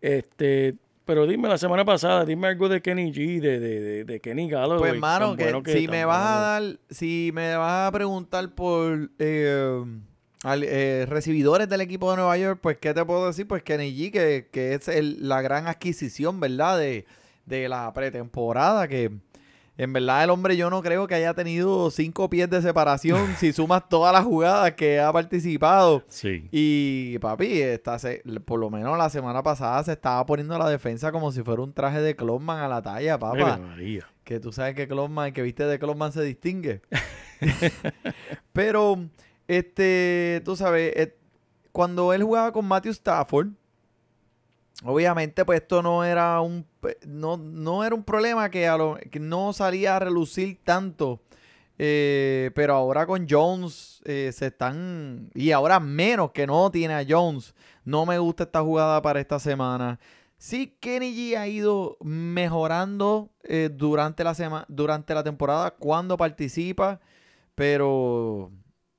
[0.00, 4.20] Este, pero dime, la semana pasada, dime algo de Kenny G, de, de, de, de
[4.20, 4.78] Kenny Galloway.
[4.78, 8.48] Pues, hermano, que, bueno que si me vas a dar, si me vas a preguntar
[8.54, 9.84] por eh,
[10.42, 13.46] al- eh, recibidores del equipo de Nueva York, pues, ¿qué te puedo decir?
[13.46, 16.78] Pues Kenny G, que, que es el- la gran adquisición, ¿verdad?
[16.78, 17.06] De,
[17.46, 19.10] de la pretemporada, que
[19.78, 23.52] en verdad el hombre yo no creo que haya tenido cinco pies de separación si
[23.52, 26.02] sumas todas las jugadas que ha participado.
[26.08, 26.48] Sí.
[26.50, 31.12] Y papi, esta se- por lo menos la semana pasada se estaba poniendo la defensa
[31.12, 33.58] como si fuera un traje de Clonman a la talla, papá.
[33.58, 34.06] María.
[34.24, 36.80] Que tú sabes que Clonman, que viste de Clonman se distingue.
[38.52, 38.98] Pero,
[39.48, 41.16] este, tú sabes, eh,
[41.72, 43.48] cuando él jugaba con Matthew Stafford,
[44.84, 46.66] obviamente, pues esto no era un
[47.06, 51.20] no, no era un problema que, a lo- que no salía a relucir tanto.
[51.78, 55.30] eh, pero ahora con Jones eh, se están.
[55.34, 57.54] Y ahora menos que no tiene a Jones.
[57.84, 59.98] No me gusta esta jugada para esta semana.
[60.38, 67.00] Sí, Kenny G ha ido mejorando eh, durante, la durante la temporada cuando participa,
[67.54, 68.50] pero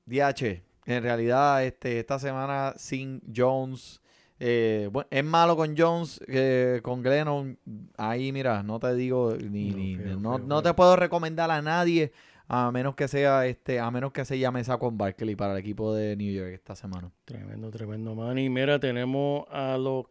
[0.06, 4.00] DH, en realidad este, esta semana sin Jones,
[4.40, 7.58] eh, bueno, es malo con Jones, eh, con Glennon,
[7.96, 11.50] ahí mira, no te digo, ni, No, ni- feo, no, feo, no te puedo recomendar
[11.50, 12.12] a nadie
[12.50, 15.92] a menos que sea este, a menos que se llame Saquon Barkley para el equipo
[15.94, 17.10] de New York esta semana.
[17.26, 18.38] Tremendo, tremendo, man.
[18.38, 20.06] Y mira, tenemos a los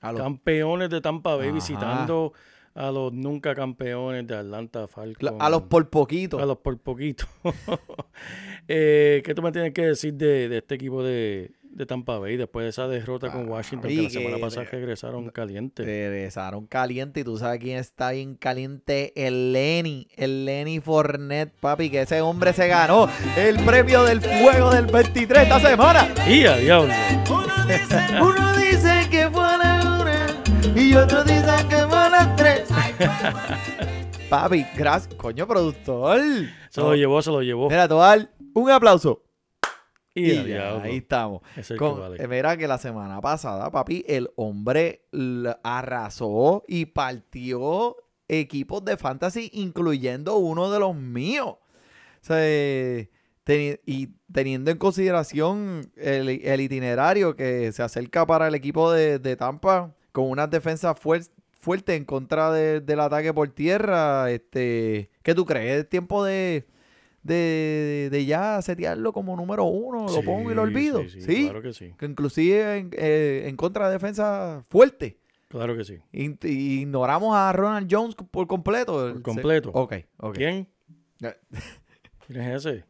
[0.00, 1.54] A campeones de Tampa Bay Ajá.
[1.54, 2.32] visitando
[2.74, 5.40] a los nunca campeones de Atlanta Falcons.
[5.40, 6.40] a los por poquito.
[6.40, 7.24] A los por poquito.
[8.68, 12.36] eh, ¿Qué tú me tienes que decir de, de este equipo de, de Tampa Bay
[12.36, 13.90] después de esa derrota con Washington?
[13.90, 15.86] Ay, Que la semana pasada regresaron calientes.
[15.86, 21.90] Regresaron caliente y tú sabes quién está bien caliente, el Lenny, el Lenny Fournette, papi,
[21.90, 26.08] que ese hombre se ganó el premio del fuego del 23 esta semana.
[26.28, 26.92] ¡Y a diablo!
[28.20, 32.68] Uno dice que fue a la una y otro dice que fue a las tres.
[34.28, 36.20] papi, gracias, coño, productor.
[36.68, 37.68] Se lo llevó, se lo llevó.
[37.68, 39.22] Mira, Toal, un aplauso.
[40.26, 41.42] ¡Y ya, ahí estamos.
[41.56, 42.22] Es Con- vale.
[42.22, 45.02] eh, Mira que la semana pasada, papi, el hombre
[45.62, 47.96] arrasó y partió
[48.28, 51.48] equipos de fantasy, incluyendo uno de los míos.
[51.48, 51.58] O
[52.22, 52.36] sea,
[53.44, 59.18] teni- y teniendo en consideración el, el itinerario que se acerca para el equipo de,
[59.18, 61.30] de Tampa, con unas defensas fuer-
[61.60, 65.80] fuertes en contra de- del ataque por tierra, este, ¿qué tú crees?
[65.84, 66.66] ¿Es tiempo de,
[67.22, 70.06] de, de ya setearlo como número uno?
[70.08, 71.00] ¿Lo pongo y lo olvido?
[71.02, 71.44] Sí, sí, ¿Sí?
[71.44, 71.94] claro que sí.
[71.98, 75.18] que inclusive en, eh, en contra de defensa fuerte.
[75.48, 75.98] Claro que sí.
[76.12, 79.12] In- ignoramos a Ronald Jones por completo.
[79.12, 79.70] Por completo.
[79.74, 80.34] Ok, ok.
[80.36, 80.68] ¿Quién?
[82.26, 82.84] ¿Quién es ese?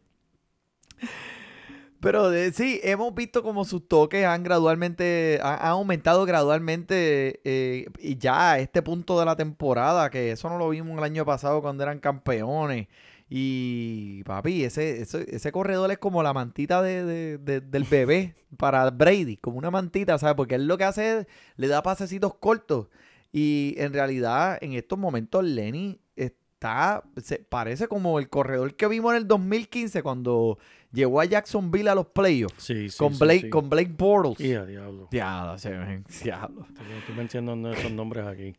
[2.01, 7.87] Pero de- sí, hemos visto como sus toques han gradualmente, ha- han, aumentado gradualmente eh,
[7.99, 11.27] y ya a este punto de la temporada, que eso no lo vimos el año
[11.27, 12.89] pasado cuando eran campeones.
[13.33, 18.35] Y papi, ese, ese, ese corredor es como la mantita de, de- de- del bebé
[18.57, 20.35] para Brady, como una mantita, ¿sabes?
[20.35, 22.89] Porque él lo que hace es, le da pasecitos cortos.
[23.33, 29.13] Y en realidad, en estos momentos, Lenny está, se parece como el corredor que vimos
[29.13, 30.59] en el 2015 cuando
[30.93, 32.99] llegó a Jacksonville a los playoffs Sí, sí.
[32.99, 33.51] con, Blake, sí.
[33.51, 34.41] con Blake Bortles.
[34.41, 35.07] ¡Y a diablo!
[35.13, 36.67] Diablo, se ven, diablo.
[36.99, 38.57] Estoy mencionando esos nombres aquí.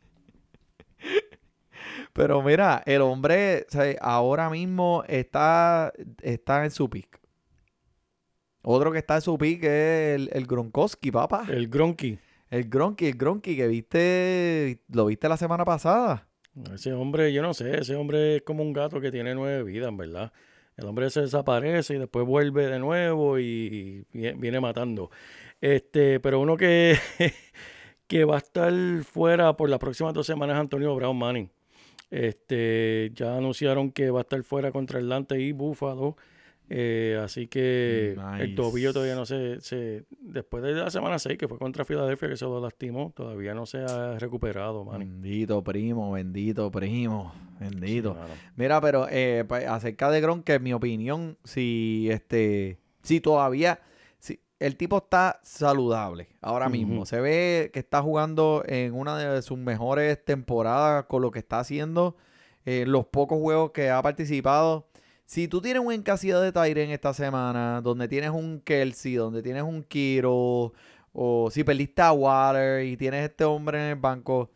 [2.14, 7.20] Pero mira, el hombre sea, ahora mismo está, está en su pick.
[8.64, 11.46] Otro que está en su pick es el, el Gronkowski, papá.
[11.50, 12.20] El Gronky.
[12.50, 16.28] El Gronky, el Gronky que viste, lo viste la semana pasada.
[16.74, 19.88] Ese hombre, yo no sé, ese hombre es como un gato que tiene nueve vidas,
[19.88, 20.34] en verdad.
[20.76, 25.12] El hombre se desaparece y después vuelve de nuevo y, y viene matando.
[25.62, 26.98] Este, pero uno que,
[28.08, 28.74] que va a estar
[29.04, 31.50] fuera por las próximas dos semanas es Antonio Brown Manning.
[32.12, 36.16] Este, ya anunciaron que va a estar fuera contra Atlanta y Buffalo.
[36.74, 40.06] Eh, así que el tobillo todavía no se, se.
[40.22, 43.66] Después de la semana 6, que fue contra Filadelfia, que se lo lastimó, todavía no
[43.66, 45.22] se ha recuperado, Manning.
[45.22, 48.14] Bendito primo, bendito primo, bendito.
[48.14, 48.34] Sí.
[48.56, 53.82] Mira, pero eh, pa- acerca de Gronk, que en mi opinión, si este, si todavía,
[54.62, 59.58] el tipo está saludable ahora mismo, se ve que está jugando en una de sus
[59.58, 62.16] mejores temporadas con lo que está haciendo.
[62.66, 64.88] eh, los pocos juegos que ha participado.
[65.26, 69.64] Si tú tienes un encasillado de Tyren esta semana, donde tienes un Kelsey, donde tienes
[69.64, 70.74] un Kiro,
[71.14, 74.52] o si perdiste a Water y tienes este hombre en el banco,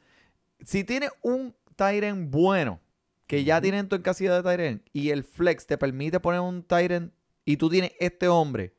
[0.64, 2.80] si tienes un Tyren bueno,
[3.28, 7.14] que ya tienen tu encasillado de Tyren, y el flex te permite poner un Tyren
[7.46, 8.74] y tú tienes este hombre,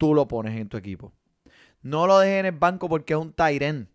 [0.00, 1.12] tú lo pones en tu equipo.
[1.82, 3.90] No lo dejes en el banco porque es un Tyren.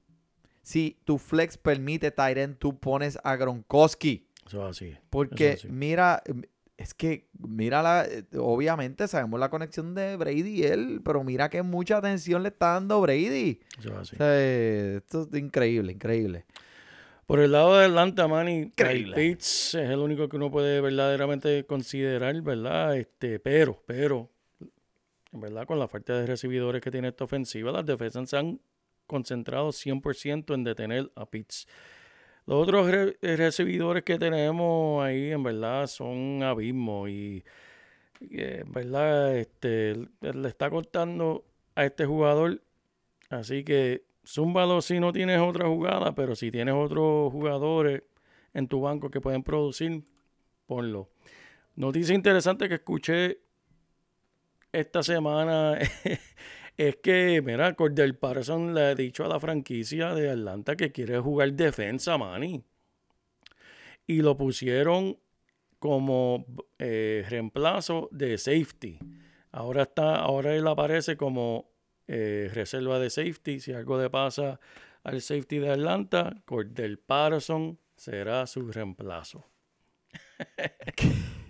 [0.62, 4.30] Si tu flex permite Tyren, tú pones a Gronkowski.
[4.46, 4.96] Eso es así.
[5.10, 6.22] Porque mira,
[6.78, 11.50] es que, mira, la, eh, obviamente sabemos la conexión de Brady y él, pero mira
[11.50, 13.62] que mucha atención le está dando Brady.
[13.80, 14.16] Eso es así.
[14.16, 16.46] O sea, esto es increíble, increíble.
[17.26, 18.72] Por el lado de Atlanta, Manny.
[18.76, 22.96] Pitts es el único que uno puede verdaderamente considerar, ¿verdad?
[22.96, 24.30] Este, pero, pero,
[25.42, 28.60] verdad, con la falta de recibidores que tiene esta ofensiva, las defensas se han
[29.08, 31.68] concentrado 100% en detener a Pitts.
[32.46, 37.44] Los otros re- eh, recibidores que tenemos ahí, en verdad, son abismos y,
[38.20, 41.46] y, eh, en verdad, este, le está cortando
[41.76, 42.62] a este jugador
[43.30, 48.04] Así que zúmbalo si no tienes otra jugada, pero si tienes otros jugadores
[48.54, 50.04] en tu banco que pueden producir,
[50.68, 51.10] ponlo.
[51.76, 53.40] Noticia interesante que escuché
[54.80, 55.78] esta semana
[56.78, 61.18] es que, mira, Cordell Patterson le ha dicho a la franquicia de Atlanta que quiere
[61.20, 62.62] jugar defensa, Manny.
[64.06, 65.18] Y lo pusieron
[65.80, 66.46] como
[66.78, 69.00] eh, reemplazo de safety.
[69.52, 71.72] Ahora está, ahora él aparece como
[72.08, 73.60] eh, reserva de safety.
[73.60, 74.60] Si algo le pasa
[75.04, 79.46] al safety de Atlanta, Cordell Patterson será su reemplazo.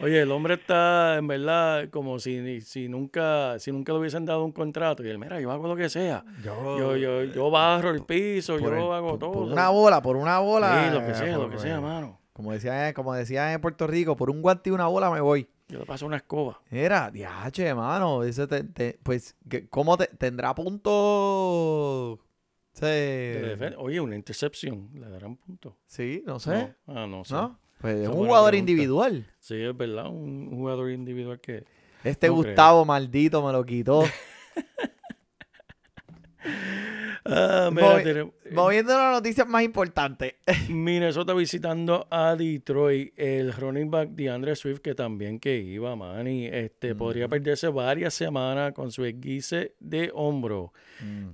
[0.00, 4.44] Oye, el hombre está en verdad como si, si nunca si nunca le hubiesen dado
[4.44, 5.04] un contrato.
[5.04, 6.24] Y él, mira, yo hago lo que sea.
[6.42, 9.32] Yo, yo, yo barro el piso, yo el- hago por- todo.
[9.32, 10.84] por una bola, por una bola.
[10.88, 12.20] Sí, lo que eh, sea, lo que sea, mano.
[12.32, 15.48] Como decía, como decía en Puerto Rico, por un guante y una bola me voy.
[15.68, 16.60] Yo le paso una escoba.
[16.70, 18.22] Era, diache, mano.
[18.22, 22.18] Ese te- te- pues, que- ¿cómo te, tendrá puntos?
[22.72, 22.84] Sí,
[23.78, 24.90] Oye, una intercepción.
[24.94, 25.76] ¿Le darán punto?
[25.86, 26.74] sí, no sé.
[26.86, 26.94] No.
[26.94, 27.34] Ah, no sé.
[27.34, 27.58] ¿No?
[27.84, 29.26] Pues es un jugador individual.
[29.40, 30.06] Sí, es verdad.
[30.08, 31.64] Un jugador individual que...
[32.02, 32.44] Este No creo.
[32.46, 34.04] Gustavo maldito me lo quitó.
[37.26, 40.34] Ah, mira, Movi- tenemos- Moviendo las noticias más importantes.
[40.68, 46.94] Minnesota visitando a Detroit, el running back DeAndre Swift, que también que iba, Manny, este,
[46.94, 50.74] podría perderse varias semanas con su esguice de hombro.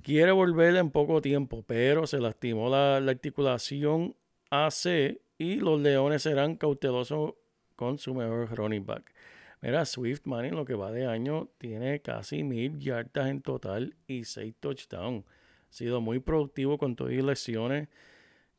[0.01, 4.15] Quiere volver en poco tiempo, pero se lastimó la, la articulación
[4.49, 7.33] AC y los Leones serán cautelosos
[7.75, 9.11] con su mejor running back.
[9.59, 13.95] Mira, Swift, Manny, en lo que va de año, tiene casi mil yardas en total
[14.05, 15.25] y seis touchdowns.
[15.25, 17.89] Ha sido muy productivo con todas las lesiones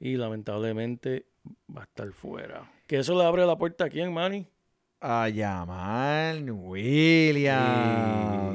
[0.00, 1.26] y lamentablemente
[1.74, 2.68] va a estar fuera.
[2.88, 4.48] Que eso le abre la puerta a quién, Manny.
[5.04, 8.04] A llamar Williams.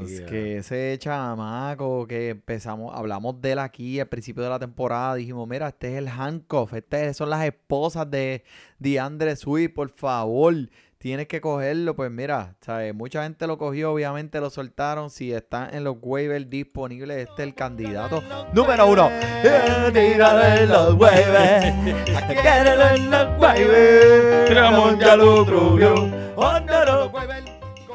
[0.10, 0.26] Yeah.
[0.28, 5.16] Que ese chamaco que empezamos, hablamos de él aquí al principio de la temporada.
[5.16, 6.72] Dijimos, mira, este es el handcuff.
[6.74, 8.46] Estas son las esposas de
[8.80, 9.74] DeAndre Swift.
[9.74, 10.54] Por favor,
[10.98, 11.96] tienes que cogerlo.
[11.96, 12.94] Pues mira, ¿sabes?
[12.94, 13.94] mucha gente lo cogió.
[13.94, 15.10] Obviamente lo soltaron.
[15.10, 19.10] Si está en los waivers disponibles, este es el candidato número uno.
[19.12, 21.66] Eh, Tírale los waivers.
[21.66, 24.56] En los waivers.
[24.56, 25.94] Ramón ya lo trubió.
[26.36, 27.12] Oh, no, no.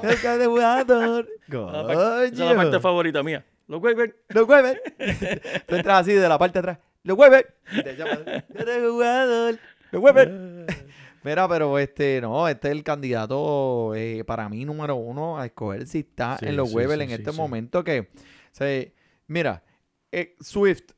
[0.01, 1.29] Cerca de jugador.
[1.49, 3.45] Esa es la parte favorita mía.
[3.69, 4.15] Los waivers.
[4.29, 4.81] Los waivers.
[5.67, 6.79] Tú entras así de la parte de atrás.
[7.05, 7.47] Los waivers.
[7.73, 9.59] "Eres jugador.
[9.93, 10.31] Los waivers.
[11.25, 15.87] Mira, pero este, no, este es el candidato eh, para mí número uno a escoger
[15.87, 18.05] si está Sí, en los sí, en este momento que, o
[18.53, 18.85] sea,
[19.27, 19.63] mira,
[20.11, 20.93] eh, Swift,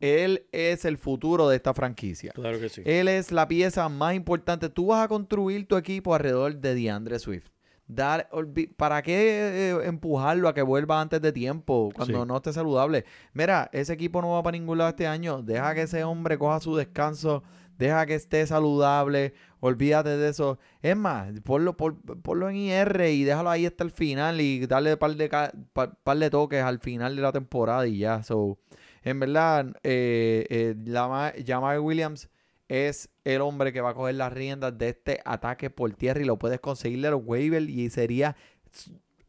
[0.00, 2.32] él es el futuro de esta franquicia.
[2.32, 2.82] Claro que sí.
[2.84, 4.68] Él es la pieza más importante.
[4.68, 7.48] Tú vas a construir tu equipo alrededor de DeAndre Swift.
[7.86, 8.30] Dar,
[8.76, 12.28] ¿Para qué eh, empujarlo a que vuelva antes de tiempo cuando Sí.
[12.28, 13.04] no esté saludable?
[13.32, 15.42] Mira, ese equipo no va para ningún lado este año.
[15.42, 17.42] Deja que ese hombre coja su descanso.
[17.80, 19.32] Deja que esté saludable.
[19.60, 20.58] Olvídate de eso.
[20.82, 24.96] Es más, ponlo, pon- ponlo en IR y déjalo ahí hasta el final y darle
[24.98, 28.22] par de, ca- par, par de toques al final de la temporada y ya.
[28.22, 28.58] So,
[29.02, 32.28] en verdad, eh, eh, Jamal Williams
[32.68, 36.24] es el hombre que va a coger las riendas de este ataque por tierra y
[36.26, 38.36] lo puedes conseguirle a los waivers y sería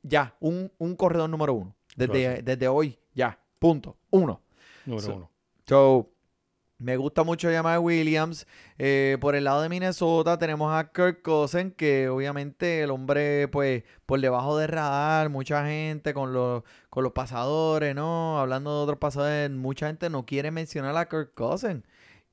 [0.03, 1.75] ya un, un corredor número uno.
[1.95, 3.39] Desde, desde hoy, ya.
[3.59, 3.97] Punto.
[4.09, 4.41] Uno.
[4.85, 5.31] Número so- uno.
[5.67, 6.10] So,
[6.81, 8.47] me gusta mucho llamar Williams.
[8.79, 13.83] Eh, por el lado de Minnesota tenemos a Kirk Cousins, que obviamente el hombre, pues,
[14.07, 18.39] por debajo de radar, mucha gente con los, con los pasadores, ¿no?
[18.39, 21.83] Hablando de otros pasadores, mucha gente no quiere mencionar a Kirk Cousins.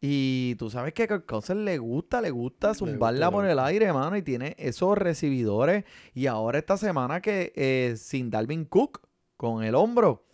[0.01, 3.59] Y tú sabes que a Kirk Cousins le gusta, le gusta zumbarla gusta, por el
[3.59, 5.85] aire, mano, y tiene esos recibidores.
[6.15, 9.03] Y ahora esta semana que eh, sin Dalvin Cook
[9.37, 10.25] con el hombro,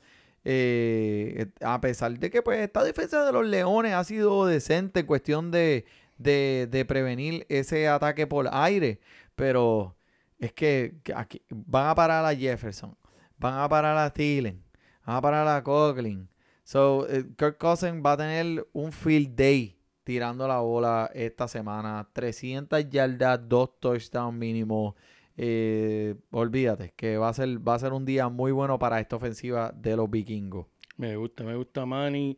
[0.45, 5.07] eh, a pesar de que pues esta defensa de los Leones ha sido decente en
[5.07, 5.87] cuestión de,
[6.19, 9.01] de, prevenir ese ataque por aire,
[9.35, 9.97] pero
[10.39, 12.97] es que, aquí van a parar a Jefferson,
[13.39, 14.63] van a parar a Thielen,
[15.07, 16.29] van a parar a Coughlin.
[16.65, 22.09] So, eh, Kirk Cousins va a tener un field day tirando la bola esta semana.
[22.13, 24.95] 300 yardas, dos touchdowns mínimo.
[25.37, 29.17] Eh, olvídate que va a, ser, va a ser un día muy bueno para esta
[29.17, 30.67] ofensiva de los vikingos.
[30.97, 32.37] Me gusta, me gusta Manny.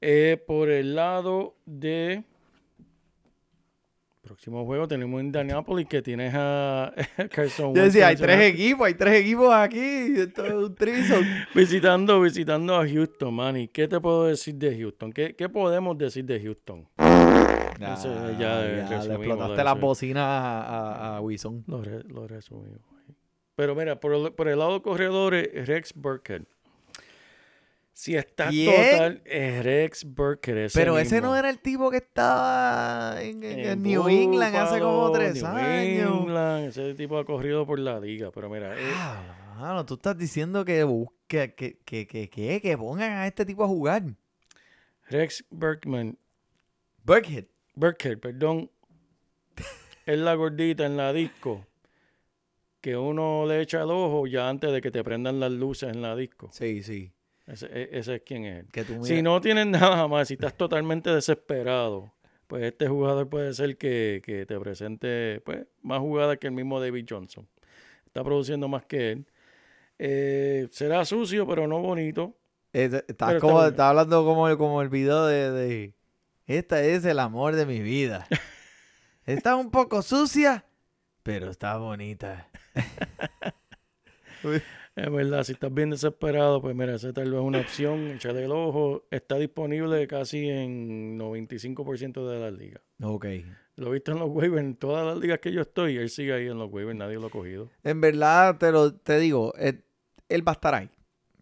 [0.00, 2.24] Eh, por el lado de
[4.28, 6.92] próximo juego tenemos Indianapolis que tienes a
[7.32, 10.12] Carson Yo decía, hay tres equipos, hay tres equipos aquí.
[10.16, 11.24] Esto es un trison.
[11.54, 13.68] visitando, visitando a Houston, Manny.
[13.68, 15.12] ¿Qué te puedo decir de Houston?
[15.12, 16.86] ¿Qué, qué podemos decir de Houston?
[17.80, 21.64] Eso ya le explotaste lo las bocinas a, a, a Wilson.
[21.66, 22.80] Lo, re- lo resumimos.
[23.54, 26.42] Pero mira, por el, por el lado de corredores, Rex Burkhead.
[27.92, 28.92] Si está ¿Quién?
[28.92, 30.56] total, es Rex Burkhead.
[30.58, 34.54] ese Pero ese no era el tipo que estaba en, en- en En New England
[34.54, 36.20] hace como tres New años.
[36.22, 38.30] England, ese tipo ha corrido por la liga.
[38.32, 42.78] Pero mira, eh, Ah, mano, tú estás diciendo que busque, que, que, que, que, que
[42.78, 44.04] pongan a este tipo a jugar.
[45.10, 46.16] Rex Burkman,
[47.02, 47.46] Burkhead.
[47.78, 48.70] Burkhead, perdón,
[50.06, 51.64] es la gordita en la disco
[52.80, 56.00] que uno le echa el ojo ya antes de que te prendan las luces en
[56.02, 56.48] la disco.
[56.52, 57.12] Sí, sí.
[57.46, 58.66] Ese, e- ese es quien es.
[58.70, 62.12] Que tú Si no tienes nada más, si estás totalmente desesperado,
[62.46, 66.80] pues este jugador puede ser que, que te presente pues, más jugadas que el mismo
[66.80, 67.48] David Johnson.
[68.06, 69.26] Está produciendo más que él.
[69.98, 72.36] Eh, será sucio, pero no bonito.
[72.72, 75.94] Es- estás está como, estás hablando como, como el video de, de
[76.48, 78.26] Esta es el amor de mi vida.
[79.26, 80.64] Está un poco sucia,
[81.22, 82.48] pero está bonita.
[84.96, 88.08] Es verdad, si estás bien desesperado, pues mira, esa tal vez es una opción.
[88.08, 89.06] Échale el ojo.
[89.12, 92.82] Está disponible casi en 95% de las ligas.
[93.00, 93.26] Ok.
[93.76, 96.32] Lo he visto en los waivers, en todas las ligas que yo estoy, él sigue
[96.32, 97.70] ahí en los waivers, nadie lo ha cogido.
[97.84, 99.84] En verdad, te lo te digo, él,
[100.28, 100.90] él va a estar ahí.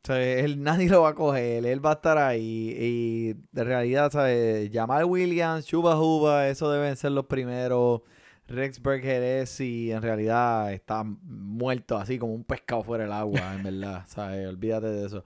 [0.07, 2.77] O sea, él, nadie lo va a coger, él va a estar ahí.
[2.79, 4.71] Y de realidad, ¿sabes?
[4.73, 8.03] Jamal Williams, Chuba Huba, eso deben ser los primeros.
[8.47, 13.65] Rex es y en realidad está muerto así como un pescado fuera del agua, en
[13.65, 14.05] verdad.
[14.07, 14.47] ¿sabes?
[14.47, 15.25] Olvídate de eso.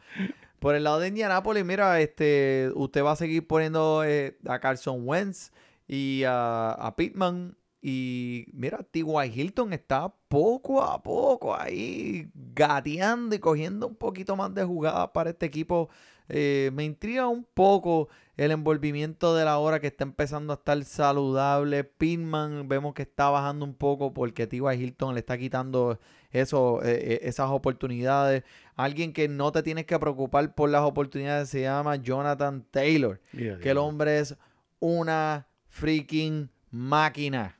[0.59, 5.07] Por el lado de Indianapolis, mira, este, usted va a seguir poniendo eh, a Carson
[5.07, 5.53] Wentz
[5.89, 7.55] y a, a Pittman.
[7.83, 9.05] Y mira, T.Y.
[9.35, 15.31] Hilton está poco a poco ahí gateando y cogiendo un poquito más de jugada para
[15.31, 15.89] este equipo.
[16.29, 20.83] Eh, me intriga un poco el envolvimiento de la hora que está empezando a estar
[20.85, 21.85] saludable.
[21.85, 24.61] Pittman vemos que está bajando un poco porque T.Y.
[24.61, 25.99] Hilton le está quitando
[26.31, 28.45] eso, eh, eh, esas oportunidades.
[28.77, 33.71] Alguien que no te tienes que preocupar por las oportunidades se llama Jonathan Taylor que
[33.71, 34.37] el hombre es
[34.79, 37.60] una freaking máquina.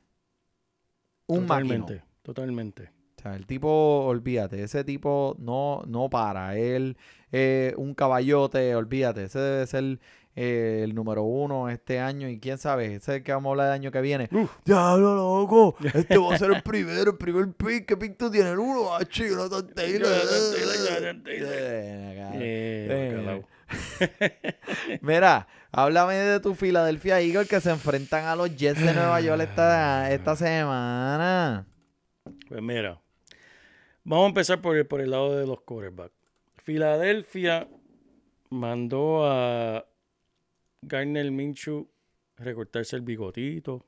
[1.37, 1.75] Un máquina.
[1.75, 2.91] Totalmente, totalmente.
[3.17, 6.57] O sea, el tipo, olvídate, ese tipo no, no para.
[6.57, 6.97] Él
[7.31, 9.25] es un caballote, olvídate.
[9.25, 9.99] Ese debe ser
[10.35, 12.27] eh, el número uno este año.
[12.29, 14.27] Y quién sabe, ese es el que vamos a hablar el año que viene.
[14.31, 14.51] Uf.
[14.65, 15.75] Diablo, loco.
[15.93, 17.85] Este va a ser el primero, el primer pick.
[17.85, 18.53] ¿Qué pick tú tienes?
[18.53, 19.61] El uno, ah, chico, acá.
[22.35, 23.43] Eh.
[25.01, 29.41] Mira, háblame de tu Philadelphia Eagles que se enfrentan a los Jets de Nueva York
[29.41, 31.65] esta, esta semana.
[32.47, 32.99] Pues mira,
[34.03, 36.13] vamos a empezar por el, por el lado de los quarterbacks.
[36.57, 37.67] Filadelfia
[38.49, 39.85] mandó a
[40.81, 41.87] Garner Minshew
[42.37, 43.85] recortarse el bigotito,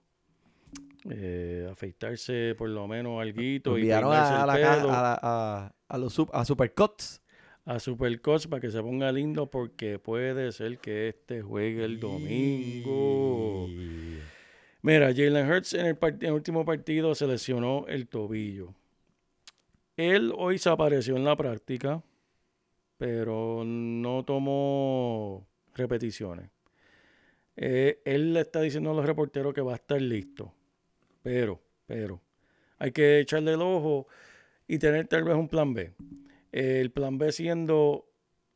[1.10, 5.20] eh, afeitarse por lo menos alguito y peinarse a, el la ca- pelo a, la-
[5.22, 7.22] a- a los a Supercuts.
[7.66, 13.68] A Supercoach para que se ponga lindo porque puede ser que este juegue el domingo.
[14.82, 18.74] Mira, Jalen Hurts en el, part- en el último partido se lesionó el tobillo.
[19.96, 22.04] Él hoy se apareció en la práctica,
[22.98, 26.50] pero no tomó repeticiones.
[27.56, 30.52] Eh, él le está diciendo a los reporteros que va a estar listo.
[31.22, 32.20] Pero, pero,
[32.80, 34.08] hay que echarle el ojo
[34.68, 35.94] y tener tal vez un plan B.
[36.54, 38.06] El plan B siendo,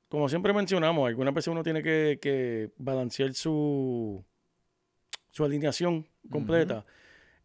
[0.08, 4.24] como siempre mencionamos, algunas veces uno tiene que, que balancear su,
[5.32, 6.86] su alineación completa.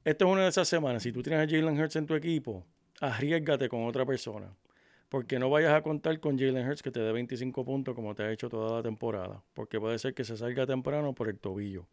[0.04, 1.02] Esta es una de esas semanas.
[1.02, 2.66] Si tú tienes a Jalen Hurts en tu equipo,
[3.00, 4.54] arriesgate con otra persona.
[5.08, 8.22] Porque no vayas a contar con Jalen Hurts que te dé 25 puntos como te
[8.22, 9.42] ha hecho toda la temporada.
[9.54, 11.86] Porque puede ser que se salga temprano por el tobillo.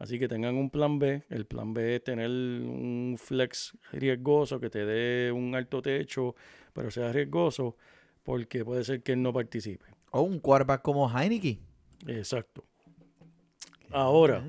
[0.00, 1.22] Así que tengan un plan B.
[1.28, 6.34] El plan B es tener un flex riesgoso que te dé un alto techo,
[6.72, 7.76] pero sea riesgoso,
[8.22, 9.84] porque puede ser que él no participe.
[10.10, 11.58] O un quarterback como Heineke.
[12.06, 12.64] Exacto.
[13.92, 14.42] Ahora,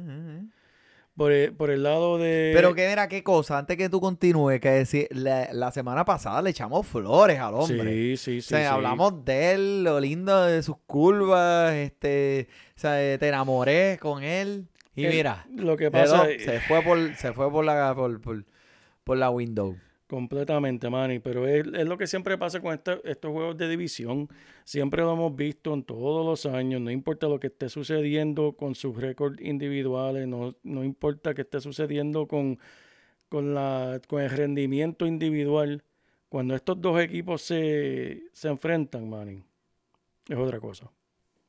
[1.16, 2.52] por el, por el lado de...
[2.54, 6.42] Pero que era qué cosa, antes que tú continúes, que decir, la, la semana pasada
[6.42, 7.92] le echamos flores al hombre.
[7.92, 8.48] Sí, sí, O sí.
[8.50, 8.66] sea, sí.
[8.66, 12.48] hablamos de él, lo lindo de sus curvas, este,
[12.78, 14.68] o sea, te enamoré con él.
[14.96, 18.46] Y El- mira, Lo que pasa se fue por, se fue por la por, por,
[19.04, 19.76] por la window.
[20.12, 24.28] Completamente, Manny, pero es, es lo que siempre pasa con esta- estos juegos de división.
[24.66, 28.76] Siempre lo hemos visto en todos los años, no importa lo que esté sucediendo con
[28.76, 32.60] sus récords individuales, no, no importa que esté sucediendo con,
[33.30, 35.82] con, la, con el rendimiento individual.
[36.28, 39.42] Cuando estos dos equipos se, se enfrentan, Manny,
[40.28, 40.92] es otra cosa.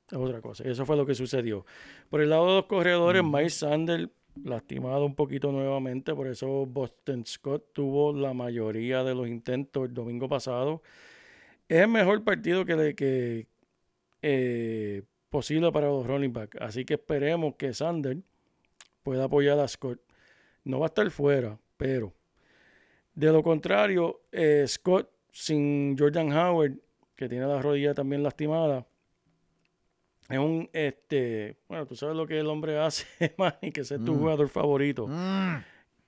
[0.08, 0.62] Es otra cosa.
[0.62, 1.66] Eso fue lo que sucedió.
[2.08, 4.08] Por el lado de los corredores, Mike Sander
[4.44, 9.94] lastimado un poquito nuevamente, por eso Boston Scott tuvo la mayoría de los intentos el
[9.94, 10.82] domingo pasado.
[11.68, 13.46] Es el mejor partido que, que
[14.22, 18.18] eh, posible para los running back, así que esperemos que Sander
[19.02, 20.00] pueda apoyar a Scott.
[20.64, 22.14] No va a estar fuera, pero
[23.14, 26.78] de lo contrario, eh, Scott sin Jordan Howard,
[27.16, 28.86] que tiene la rodilla también lastimada,
[30.32, 33.06] es un, este, bueno, tú sabes lo que el hombre hace,
[33.38, 34.18] Manny, que ese es tu Mm.
[34.18, 35.56] jugador favorito, Mm.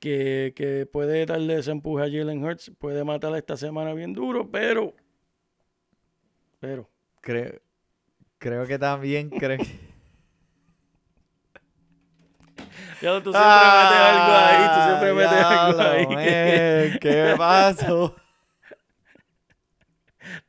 [0.01, 4.51] que, que puede darle ese empuje a Jalen Hurts, puede matar esta semana bien duro,
[4.51, 4.93] pero,
[6.61, 6.89] pero,
[7.21, 7.61] Creo,
[8.39, 9.59] creo que también creo.
[13.01, 16.07] ya tú siempre metes algo ahí, tú siempre metes algo Ah, ahí.
[16.07, 18.15] men, ¿Qué pasó?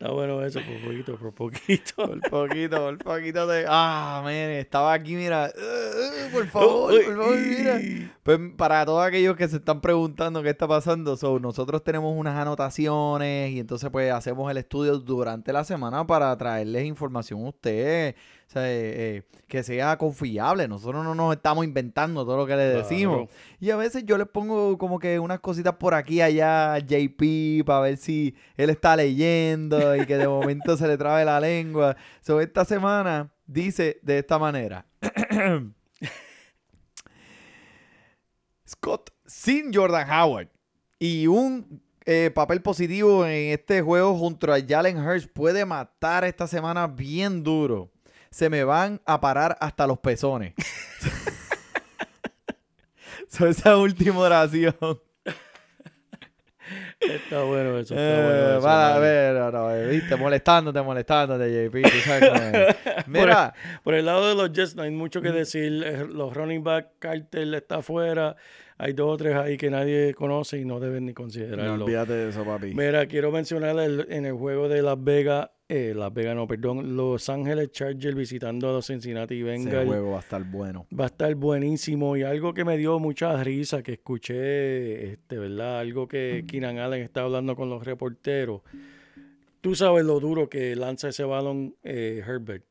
[0.06, 1.96] Está bueno eso, por poquito, por poquito.
[1.96, 3.66] Por poquito, por poquito de.
[3.68, 5.52] Ah, man, estaba aquí, mira.
[5.58, 7.82] Uh, uh, por favor, por favor, mira.
[8.22, 12.38] Pues para todos aquellos que se están preguntando qué está pasando, so, nosotros tenemos unas
[12.40, 18.14] anotaciones y entonces pues hacemos el estudio durante la semana para traerles información a ustedes,
[18.48, 20.68] o sea, eh, eh, que sea confiable.
[20.68, 23.28] Nosotros no nos estamos inventando todo lo que le decimos.
[23.28, 23.32] Claro.
[23.60, 27.82] Y a veces yo le pongo como que unas cositas por aquí allá JP para
[27.82, 31.98] ver si él está leyendo y que de momento se le trabe la lengua.
[32.22, 34.86] So, esta semana dice de esta manera.
[38.68, 40.50] Scott sin Jordan Howard
[41.00, 46.48] y un eh, papel positivo en este juego junto a Jalen Hurts puede matar esta
[46.48, 47.92] semana bien duro.
[48.36, 50.54] Se me van a parar hasta los pezones.
[53.30, 54.76] So, esa última oración.
[57.00, 58.62] Está bueno eso, está Eh, bueno eso.
[58.62, 61.82] para ver, no, no, eh, viste, molestándote, molestándote, JP.
[61.84, 63.08] tú sabes cómo es.
[63.08, 65.84] Mira, Por el lado de los Jets no hay mucho que decir.
[65.86, 68.36] Eh, Los running back, Carter está afuera.
[68.78, 71.86] Hay dos o tres ahí que nadie conoce y no deben ni no considerarlo.
[71.86, 72.74] olvídate de eso, papi.
[72.74, 76.96] Mira, quiero mencionar el- en el juego de Las Vegas, eh, Las Vegas no, perdón,
[76.96, 79.88] Los Ángeles Chargers visitando a los Cincinnati Ese Bengals.
[79.88, 80.88] juego va a estar bueno.
[80.98, 85.80] Va a estar buenísimo y algo que me dio mucha risa que escuché, este, ¿verdad?
[85.80, 88.62] Algo que Keenan Allen está hablando con los reporteros.
[89.62, 92.64] Tú sabes lo duro que lanza ese balón eh, Herbert.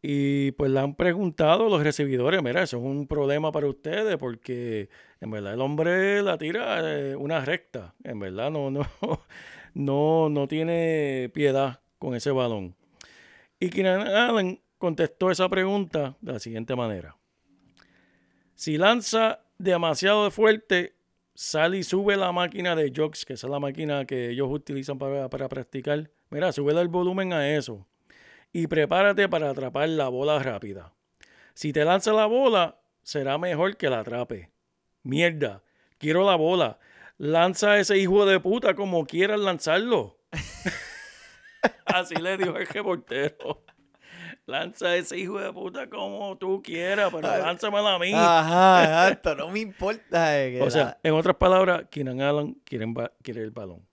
[0.00, 4.16] Y pues le han preguntado a los recibidores, mira, eso es un problema para ustedes
[4.16, 4.88] porque
[5.20, 8.86] en verdad el hombre la tira eh, una recta, en verdad no, no,
[9.74, 12.74] no, no tiene piedad con ese balón.
[13.60, 17.16] Y Keenan Allen contestó esa pregunta de la siguiente manera.
[18.54, 20.94] Si lanza demasiado fuerte,
[21.34, 25.28] sale y sube la máquina de jogs, que es la máquina que ellos utilizan para,
[25.28, 26.10] para practicar.
[26.30, 27.86] Mira, sube el volumen a eso
[28.52, 30.92] y prepárate para atrapar la bola rápida.
[31.54, 34.50] Si te lanza la bola, será mejor que la atrape.
[35.02, 35.62] Mierda,
[35.98, 36.78] quiero la bola.
[37.16, 40.18] Lanza a ese hijo de puta como quieras lanzarlo.
[41.94, 43.64] Así le dijo el reportero.
[44.46, 48.12] Lanza ese hijo de puta como tú quieras, pero lánzamela a mí.
[48.14, 50.38] Ajá, exacto, no me importa.
[50.42, 53.86] eh, o sea, la- en otras palabras, Keenan Allen quiere el balón.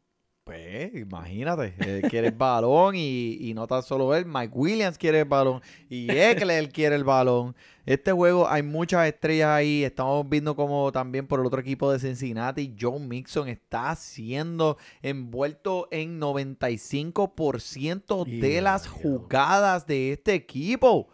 [0.46, 5.22] Pues imagínate, eh, quiere el balón y, y no tan solo él, Mike Williams quiere
[5.22, 7.56] el balón y Eckler quiere el balón.
[7.84, 9.84] Este juego hay muchas estrellas ahí.
[9.84, 15.88] Estamos viendo como también por el otro equipo de Cincinnati, Joe Mixon está siendo envuelto
[15.89, 21.08] en 95% de las jugadas de este equipo.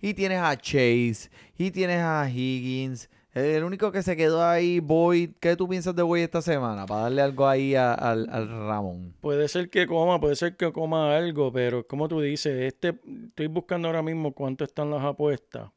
[0.00, 3.08] Y tienes a Chase, y tienes a Higgins.
[3.34, 5.30] El único que se quedó ahí, Boyd.
[5.40, 6.84] ¿Qué tú piensas de Boyd esta semana?
[6.84, 9.14] Para darle algo ahí a- al, al Ramón.
[9.22, 13.46] Puede ser que coma, puede ser que coma algo, pero como tú dices, este, estoy
[13.46, 15.70] buscando ahora mismo cuánto están las apuestas.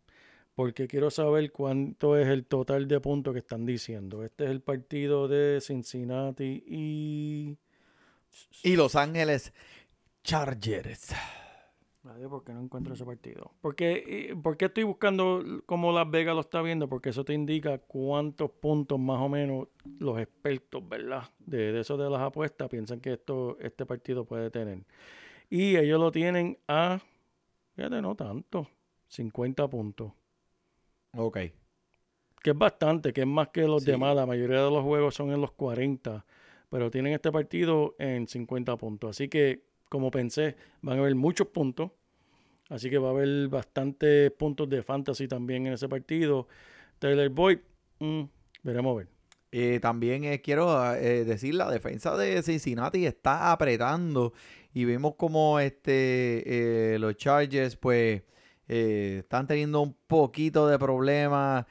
[0.53, 4.24] porque quiero saber cuánto es el total de puntos que están diciendo.
[4.24, 7.58] Este es el partido de Cincinnati y...
[8.64, 9.53] Y Los Ángeles
[10.24, 11.10] Chargers.
[12.06, 13.51] Nadie, ¿por qué no encuentro ese partido?
[13.62, 16.88] Porque, ¿Por qué estoy buscando cómo Las Vegas lo está viendo?
[16.88, 21.24] Porque eso te indica cuántos puntos más o menos los expertos, ¿verdad?
[21.39, 24.86] De, de eso de las apuestas piensan que esto, este partido puede tener.
[25.49, 26.99] Y ellos lo tienen a,
[27.76, 28.68] fíjate, no tanto,
[29.08, 30.12] 50 puntos.
[31.18, 31.38] Ok.
[32.43, 33.89] Que es bastante, que es más que los Sí.
[33.89, 34.16] demás.
[34.16, 36.24] La mayoría de los juegos son en los 40,
[36.70, 39.10] pero tienen este partido en 50 puntos.
[39.10, 39.64] Así que,
[39.96, 41.91] como pensé, van a haber muchos puntos.
[42.70, 46.48] Así que va a haber bastantes puntos de fantasy también en ese partido.
[47.00, 47.60] Taylor Boyd,
[48.00, 48.24] mm,
[48.64, 49.08] veremos a ver.
[49.52, 54.34] Eh, también eh, quiero eh, decir, la defensa de Cincinnati está apretando
[54.74, 58.24] y vemos como este, los Chargers pues
[58.68, 61.66] están teniendo un poquito de problemas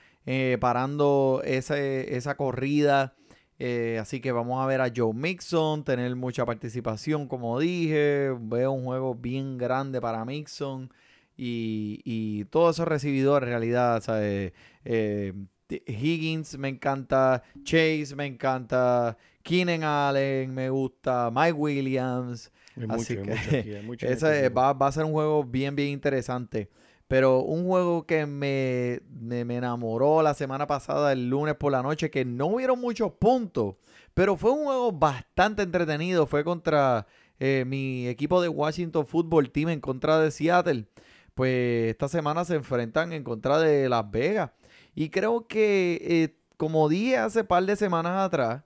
[0.60, 3.14] parando ese- esa corrida.
[3.58, 8.34] Eh, así que vamos a ver a Joe Mixon tener mucha participación, como dije.
[8.40, 10.90] Veo un juego bien grande para Mixon
[11.36, 14.52] y, y todos esos recibidores en realidad, ¿sabes?
[14.84, 15.32] Eh,
[15.66, 22.52] T- Higgins me encanta, Chase me encanta, Keenan Allen me gusta, Mike Williams.
[22.76, 24.58] Hay Así mucho, hay que mucho aquí, hay mucho, Ese mucho aquí.
[24.58, 26.70] va, va a ser un juego bien, bien interesante.
[27.14, 32.10] Pero un juego que me, me, enamoró la semana pasada, el lunes por la noche,
[32.10, 33.76] que no hubieron muchos puntos,
[34.14, 36.26] pero fue un juego bastante entretenido.
[36.26, 37.06] Fue contra
[37.38, 40.86] eh, mi equipo de Washington Football Team en contra de Seattle.
[41.34, 44.50] Pues esta semana se enfrentan en contra de Las Vegas.
[44.96, 48.64] Y creo que, eh, como dije hace par de semanas atrás,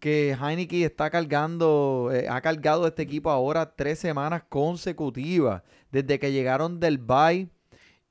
[0.00, 5.62] que Heineken está cargando, eh, ha cargado este equipo ahora tres semanas consecutivas.
[5.92, 7.53] Desde que llegaron del bye,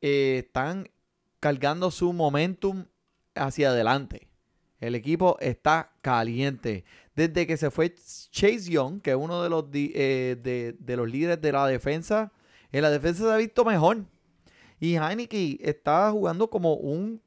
[0.06, 0.90] eh, están
[1.40, 2.88] cargando su momentum
[3.36, 4.28] hacia adelante.
[4.82, 6.84] El equipo está caliente.
[7.16, 11.10] Desde que se fue Chase Young, que es uno de los, eh, de, de los
[11.10, 12.34] líderes de la defensa,
[12.74, 14.04] en la defensa se ha visto mejor.
[14.78, 17.22] Y Heineken está jugando como un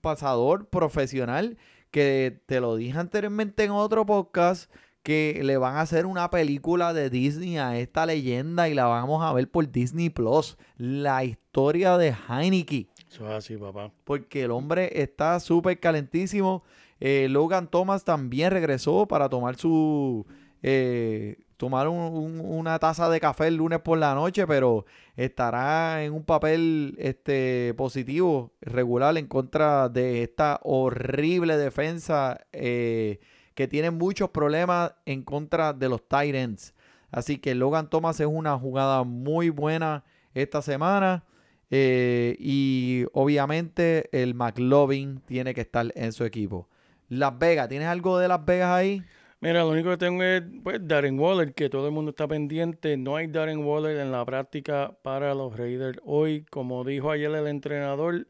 [0.00, 1.58] pasador profesional
[1.90, 4.70] que te lo dije anteriormente en otro podcast
[5.02, 9.22] que le van a hacer una película de Disney a esta leyenda y la vamos
[9.24, 10.56] a ver por Disney Plus.
[10.76, 12.88] La historia de Heineken.
[13.10, 13.90] Eso es así, papá.
[14.04, 16.62] Porque el hombre está súper calentísimo.
[17.00, 20.24] Eh, Logan Thomas también regresó para tomar su.
[20.62, 24.84] eh, tomar un- un- una taza de café el lunes por la noche, pero
[25.16, 33.18] estará en un papel este, positivo, regular, en contra de esta horrible defensa eh,
[33.54, 36.74] que tiene muchos problemas en contra de los Titans.
[37.10, 41.24] Así que Logan Thomas es una jugada muy buena esta semana.
[41.70, 46.68] Eh, y obviamente el McLovin tiene que estar en su equipo.
[47.08, 49.02] Las Vegas, ¿tienes algo de Las Vegas ahí?
[49.40, 52.96] Mira, lo único que tengo es pues, Darren Waller, que todo el mundo está pendiente.
[52.96, 56.44] No hay Darren Waller en la práctica para los Raiders hoy.
[56.48, 58.26] Como dijo ayer el entrenador,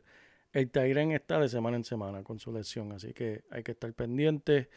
[0.52, 3.92] el Tyren está de semana en semana con su lesión, así que hay que estar
[3.92, 4.68] pendiente.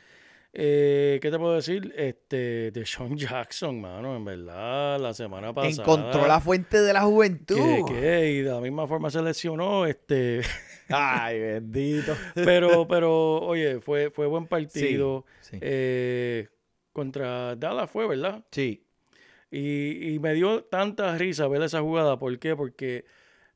[0.58, 1.94] Eh, ¿Qué te puedo decir?
[1.98, 5.84] Este, de Sean Jackson, mano, en verdad, la semana pasada.
[5.84, 7.58] Encontró la fuente de la juventud.
[7.88, 10.40] que, que, y de la misma forma se lesionó, este,
[10.90, 12.16] Ay, bendito.
[12.36, 15.26] pero, pero, oye, fue, fue buen partido.
[15.42, 15.58] Sí.
[15.60, 16.48] Eh,
[16.94, 18.46] contra Dallas fue, ¿verdad?
[18.52, 18.82] sí.
[19.52, 22.18] Y, y me dio tanta risa ver esa jugada.
[22.20, 22.56] ¿Por qué?
[22.58, 23.06] Porque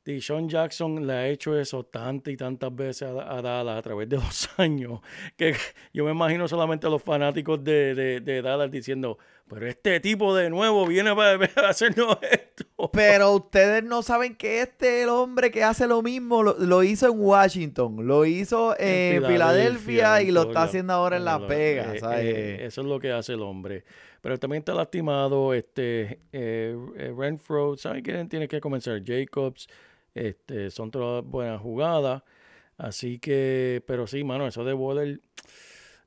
[0.04, 4.08] Deshaun Jackson le ha hecho eso tantas y tantas veces a, a Dallas a través
[4.08, 5.00] de los años.
[5.36, 5.54] Que
[5.92, 10.34] yo me imagino solamente a los fanáticos de, de- de Dallas diciendo, pero este tipo
[10.34, 12.64] de nuevo viene para, para hacernos esto.
[12.92, 16.82] Pero ustedes no saben que este es el hombre que hace lo mismo, lo, lo
[16.82, 21.96] hizo en Washington, lo hizo en, Filadelfia, y lo está haciendo ahora en Las Vegas.
[21.96, 23.84] eh, eh, eso es lo que hace el hombre.
[24.22, 29.02] Pero también está lastimado, este, eh, eh, Renfro, ¿sabe quién tiene que comenzar?
[29.04, 29.66] Jacobs,
[30.14, 32.22] este, son todas buenas jugadas.
[32.76, 35.20] Así que, pero sí, mano, eso de Waller,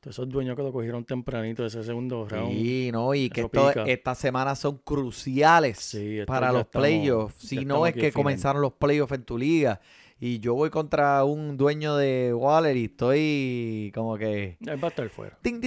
[0.01, 2.51] todos esos dueños que lo cogieron tempranito de ese segundo round.
[2.51, 7.35] Sí, no, y que esto- estas semanas son cruciales Sí, para los playoffs.
[7.47, 8.13] Si no es que final.
[8.13, 9.79] comenzaron los playoffs en tu liga
[10.19, 14.57] y yo voy contra un dueño de Waller y estoy como que...
[14.65, 15.37] Él va a estar fuera.
[15.41, 15.59] Ting,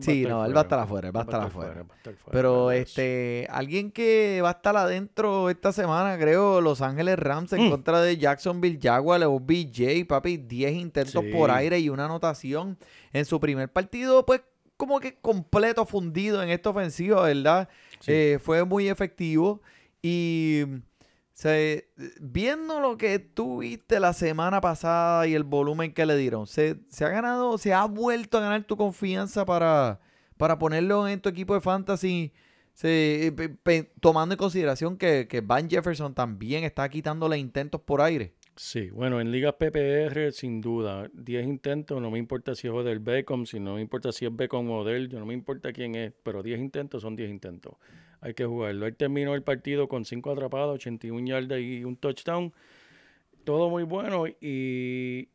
[0.00, 1.84] Sí, no, él va a estar afuera, él va a estar afuera.
[2.30, 7.66] Pero este, alguien que va a estar adentro esta semana, creo, Los Ángeles Rams en
[7.66, 7.70] Mm.
[7.70, 11.30] contra de Jacksonville Jaguars, o BJ, papi, 10 intentos Sí.
[11.32, 12.76] por aire y una anotación
[13.12, 14.42] en su primer partido, pues
[14.76, 17.68] como que completo fundido en esta ofensiva, ¿verdad?
[18.00, 18.12] Sí.
[18.12, 19.62] Eh, fue muy efectivo
[20.02, 20.64] y
[21.34, 21.88] se,
[22.20, 26.76] viendo lo que tú viste la semana pasada y el volumen que le dieron, se,
[26.88, 30.00] se ha ganado, se ha vuelto a ganar tu confianza para,
[30.36, 32.32] para ponerlo en tu equipo de fantasy.
[32.72, 38.00] se- pe- pe- tomando en consideración que, que Van Jefferson también está quitándole intentos por
[38.00, 38.32] aire.
[38.56, 43.00] Sí, bueno, en ligas PPR, sin duda, 10 intentos, no me importa si es Odell
[43.00, 45.96] Beckham, si no me importa si es Beckham o Odell, yo no me importa quién
[45.96, 47.74] es, pero 10 intentos son 10 intentos.
[48.24, 48.86] Hay que jugarlo.
[48.86, 52.54] Él terminó el partido con 5 atrapadas, 81 yardas y un touchdown.
[53.44, 55.28] Todo muy bueno y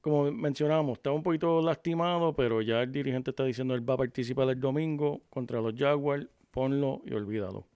[0.00, 3.98] como mencionábamos, estaba un poquito lastimado, pero ya el dirigente está diciendo él va a
[3.98, 7.66] participar el domingo contra los Jaguars, ponlo y olvídalo.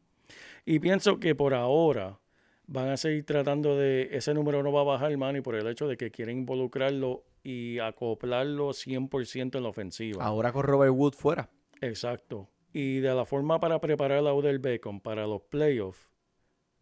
[0.64, 2.18] Y pienso que por ahora
[2.66, 5.66] van a seguir tratando de, ese número no va a bajar, man, y por el
[5.68, 10.24] hecho de que quieren involucrarlo y acoplarlo 100% en la ofensiva.
[10.24, 11.48] Ahora con Robert Wood fuera.
[11.80, 12.48] Exacto.
[12.78, 16.10] Y de la forma para preparar a Odell Beckham para los playoffs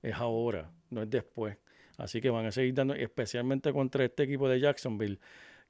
[0.03, 1.57] es ahora, no es después.
[1.99, 5.21] Así que van a seguir dando, especialmente contra este equipo de Jacksonville,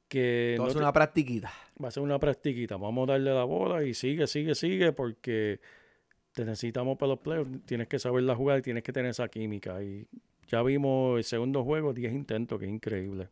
[0.09, 1.53] que no Entonces te- una practiquita.
[1.83, 2.77] va a ser una practiquita.
[2.79, 5.61] Vamos a darle la bola y sigue, sigue, sigue, porque
[6.33, 7.51] te necesitamos para los playoffs.
[7.67, 9.83] Tienes que saberla jugar y tienes que tener esa química.
[9.83, 10.07] Y
[10.49, 13.29] ya vimos el segundo juego, 10 intentos, que es increíble.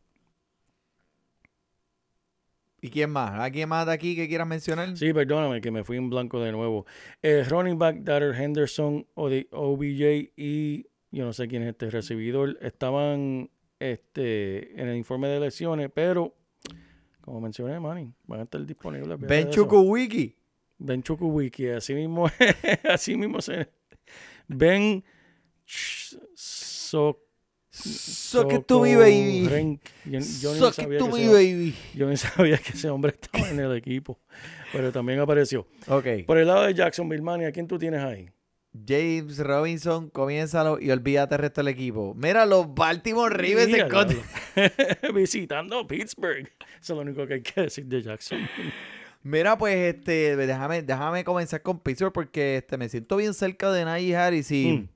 [2.84, 3.32] ¿Y quién más?
[3.38, 4.96] ¿Alguien más de aquí que quieras mencionar?
[4.96, 6.84] Sí, perdóname que me fui en blanco de nuevo.
[7.22, 11.90] Eh, running back Darrell Henderson, o de OBJ y yo no sé quién es este
[11.90, 16.34] recibidor, estaban este, en el informe de elecciones, pero
[17.20, 19.16] como mencioné, Manny, van a estar disponibles.
[19.20, 19.48] Ben.
[19.48, 20.36] Chukwuwiki.
[20.78, 22.26] Ben Chukwuwiki, así mismo,
[22.90, 23.68] así mismo se...
[24.48, 25.04] Ben
[25.64, 26.18] Ch-
[27.72, 28.46] So...
[28.48, 29.44] Que tú mi baby.
[29.44, 29.80] Sokorenk.
[30.04, 31.74] Yo, yo So que tú mi baby.
[31.94, 34.20] yo ni sabía que ese hombre estaba en el equipo,
[34.72, 35.66] pero también apareció.
[35.88, 36.06] Ok.
[36.26, 38.28] Por el lado de Jacksonville, Manny, ¿a quién tú tienes ahí?
[38.86, 42.14] James Robinson, comiénzalo y olvídate el resto del equipo.
[42.14, 43.74] Mira, los Baltimore Ravens.
[45.14, 46.50] Visitando Pittsburgh.
[46.80, 48.38] Eso es lo único que hay que decir de Jackson.
[49.22, 53.84] Mira, pues, este, déjame, déjame comenzar con Pittsburgh porque este, me siento bien cerca de
[53.84, 54.66] Najee Harris y...
[54.72, 54.88] Mm.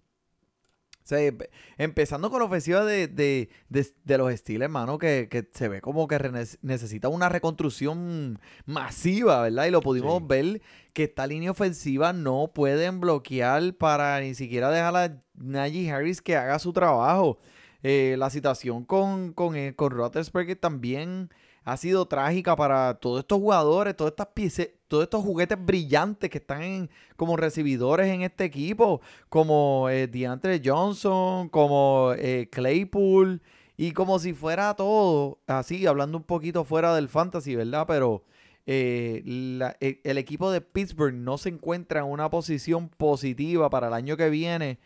[1.06, 1.48] O sea, empe-
[1.78, 5.80] empezando con la ofensiva de, de, de- de los Steelers, hermano, que, que se ve
[5.80, 6.18] como que
[6.62, 9.66] necesita una reconstrucción masiva, ¿verdad?
[9.66, 10.24] Y lo pudimos Sí.
[10.28, 16.20] ver que esta línea ofensiva no pueden bloquear para ni siquiera dejar a Najee Harris
[16.20, 17.38] que haga su trabajo.
[17.84, 21.30] Eh, la situación con, con, eh, con Roethlisberger también
[21.64, 26.38] ha sido trágica para todos estos jugadores, todas estas piece- todos estos juguetes brillantes que
[26.38, 33.42] están en- como recibidores en este equipo, como eh, DeAndre Johnson, como eh, Claypool,
[33.76, 37.84] y como si fuera todo, así, hablando un poquito fuera del fantasy, ¿verdad?
[37.86, 38.24] Pero
[38.66, 39.22] eh,
[39.80, 44.16] e- el equipo de Pittsburgh no se encuentra en una posición positiva para el año
[44.16, 44.78] que viene,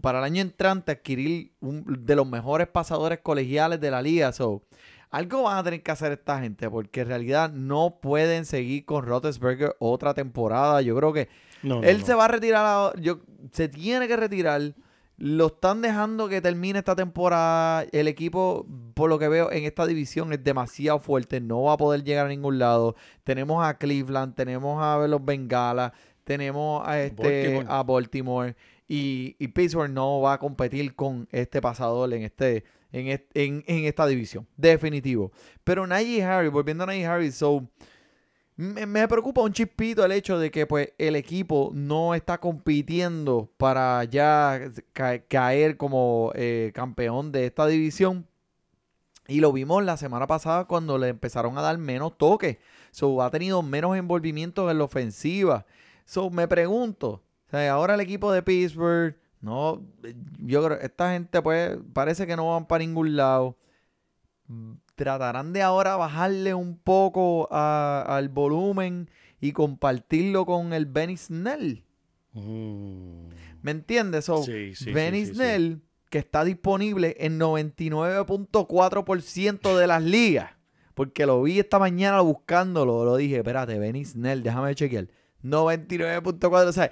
[0.00, 4.32] para el año entrante, adquirir un de los mejores pasadores colegiales de la liga.
[4.32, 4.62] So,
[5.16, 9.04] algo van a tener que hacer esta gente, porque en realidad no pueden seguir con
[9.06, 10.80] Roethlisberger otra temporada.
[10.82, 11.28] Yo creo que
[11.62, 12.06] No, no, él no.
[12.06, 13.20] se va a retirar, a- yo,
[13.52, 14.74] se tiene que retirar.
[15.16, 17.84] Lo están dejando que termine esta temporada.
[17.92, 21.40] El equipo, por lo que veo en esta división, es demasiado fuerte.
[21.40, 22.96] No va a poder llegar a ningún lado.
[23.22, 25.92] Tenemos a Cleveland, tenemos a los Bengalas,
[26.24, 27.66] tenemos a, este, Baltimore.
[27.68, 28.56] a Baltimore.
[28.88, 32.64] Y, y Pittsburgh no va a competir con este pasador en, este,
[32.94, 34.46] en, en, en esta división.
[34.56, 35.32] Definitivo.
[35.64, 37.68] Pero Najee Harris, volviendo a Najee Harris, so,
[38.56, 43.50] me, me preocupa un chispito el hecho de que pues el equipo no está compitiendo
[43.56, 48.26] para ya ca- caer como eh, campeón de esta división.
[49.26, 52.58] Y lo vimos la semana pasada cuando le empezaron a dar menos toques.
[52.90, 55.66] So, ha tenido menos envolvimiento en la ofensiva.
[56.04, 59.82] So, me pregunto, o ahora el equipo de Pittsburgh, no,
[60.38, 63.56] yo creo, esta gente pues parece que no van para ningún lado.
[64.94, 71.84] Tratarán de ahora bajarle un poco a- al volumen y compartirlo con el Benny Snell.
[72.32, 73.28] Mm.
[73.62, 74.26] ¿Me entiendes?
[74.26, 75.34] So, Sí, sí, sí, Benny sí, sí.
[75.34, 75.80] Snell,
[76.10, 80.50] que está disponible en 99.4% de las ligas.
[80.94, 83.04] Porque lo vi esta mañana buscándolo.
[83.04, 85.08] Lo dije, espérate, Benny Snell, déjame chequear.
[85.42, 86.90] 99.4, o sea,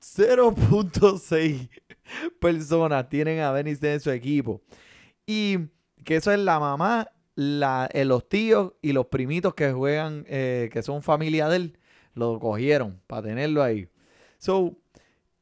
[0.00, 1.68] 0.6
[2.40, 4.62] personas tienen a Benny en su equipo.
[5.26, 5.58] Y
[6.04, 10.82] que eso es la mamá, eh, los tíos y los primitos que juegan, eh, que
[10.82, 11.78] son familia de él,
[12.14, 13.88] lo cogieron para tenerlo ahí.
[14.38, 14.76] So,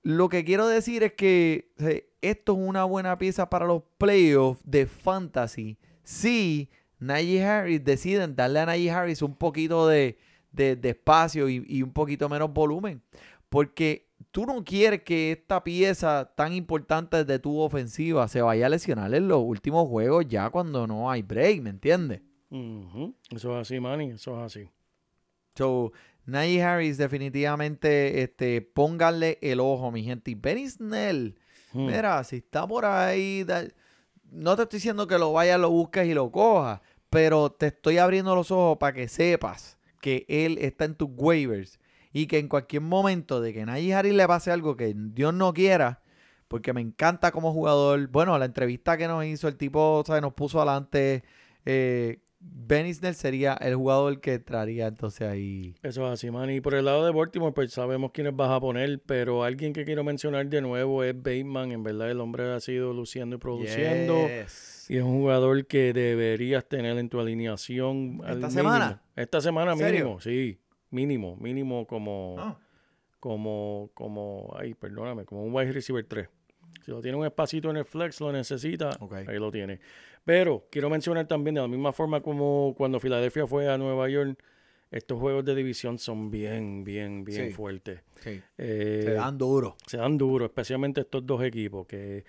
[0.02, 1.72] lo que quiero decir es que
[2.20, 5.78] esto es una buena pieza para los playoffs de fantasy.
[6.02, 10.18] Si Najee Harris deciden darle a Najee Harris un poquito de,
[10.52, 13.02] de- espacio y un poquito menos volumen.
[13.48, 18.68] Porque tú no quieres que esta pieza tan importante de tu ofensiva se vaya a
[18.68, 22.20] lesionar en los últimos juegos ya cuando no hay break, ¿me entiendes?
[22.50, 23.14] Ujú.
[23.30, 24.68] Eso es así, Manny, eso es así.
[25.56, 25.92] So,
[26.26, 30.30] Najee Harris definitivamente, este, pónganle el ojo, mi gente.
[30.32, 31.38] Y Benny Snell,
[31.72, 31.86] Hmm.
[31.86, 33.66] mira, si está por ahí, da-
[34.30, 37.98] no te estoy diciendo que lo vayas, lo busques y lo cojas, pero te estoy
[37.98, 41.78] abriendo los ojos para que sepas que él está en tus waivers
[42.16, 45.52] y que en cualquier momento de que Najee Harris le pase algo que Dios no
[45.52, 46.00] quiera,
[46.48, 48.08] porque me encanta como jugador.
[48.08, 50.22] Bueno, la entrevista que nos hizo el tipo, ¿sabes?
[50.22, 51.24] Nos puso adelante.
[51.66, 55.74] Eh, Ben Snell sería el jugador que traería entonces ahí.
[55.82, 56.48] Eso es así, man.
[56.50, 59.84] Y por el lado de Baltimore, pues sabemos quiénes vas a poner, pero alguien que
[59.84, 61.70] quiero mencionar de nuevo es Bateman.
[61.72, 64.26] En verdad, el hombre ha sido luciendo y produciendo.
[64.26, 64.86] Yes.
[64.88, 68.22] Y es un jugador que deberías tener en tu alineación.
[68.24, 69.02] al ¿Esta semana?
[69.14, 70.60] Esta semana mínimo, sí.
[70.96, 72.58] Mínimo, mínimo como, Ah.
[73.20, 76.28] como, como, ay, perdóname, como un wide receiver 3.
[76.84, 78.90] Si lo tiene un espacito en el flex, lo necesita,
[79.26, 79.80] ahí lo tiene.
[80.24, 84.42] Pero quiero mencionar también, de la misma forma como cuando Filadelfia fue a Nueva York,
[84.90, 87.52] estos juegos de división son bien, bien, bien Sí.
[87.52, 88.00] fuertes.
[88.20, 88.40] Sí.
[88.56, 89.76] Eh, Se dan duro.
[89.86, 92.24] se dan duro, especialmente estos dos equipos, que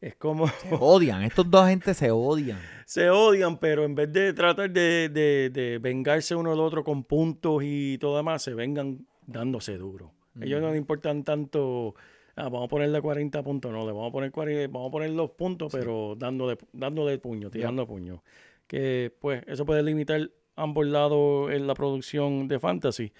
[0.00, 1.22] es como Se odian.
[1.22, 2.58] Estos dos gente se odian.
[2.86, 7.04] se odian, pero en vez de tratar de, de- de vengarse uno del otro con
[7.04, 10.12] puntos y todo demás, se vengan dándose duro.
[10.40, 11.96] Ellos no le importan tanto,
[12.36, 15.10] ah, vamos a ponerle 40 puntos, no, le vamos a poner 40, vamos a poner
[15.10, 18.22] los puntos, pero dándole, dándole puño, tirando puño.
[18.68, 23.12] Que pues eso puede limitar ambos lados en la producción de fantasy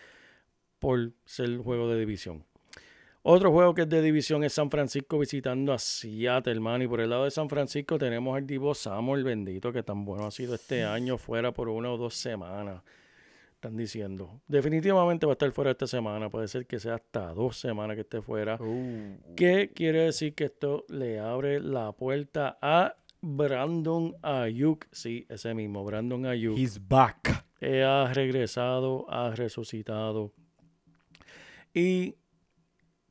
[0.79, 2.45] por ser juego de división.
[3.23, 6.83] Otro juego que es de división es San Francisco visitando a Seattle, man.
[6.83, 10.27] Y por el lado de San Francisco tenemos al Divo Samuel, bendito, que tan bueno
[10.27, 12.83] ha sido este año, fuera por una o dos semanas.
[13.55, 14.41] Están diciendo.
[14.47, 16.31] Definitivamente va a estar fuera esta semana.
[16.31, 18.57] Puede ser que sea hasta dos semanas que esté fuera.
[19.35, 24.87] ¿Qué quiere decir que esto le abre la puerta a Brandon Ayuk?
[24.93, 26.57] Sí, ese mismo, Brandon Ayuk.
[26.57, 27.45] He's back.
[27.61, 30.33] Eh, ha regresado, ha resucitado.
[31.75, 32.15] Y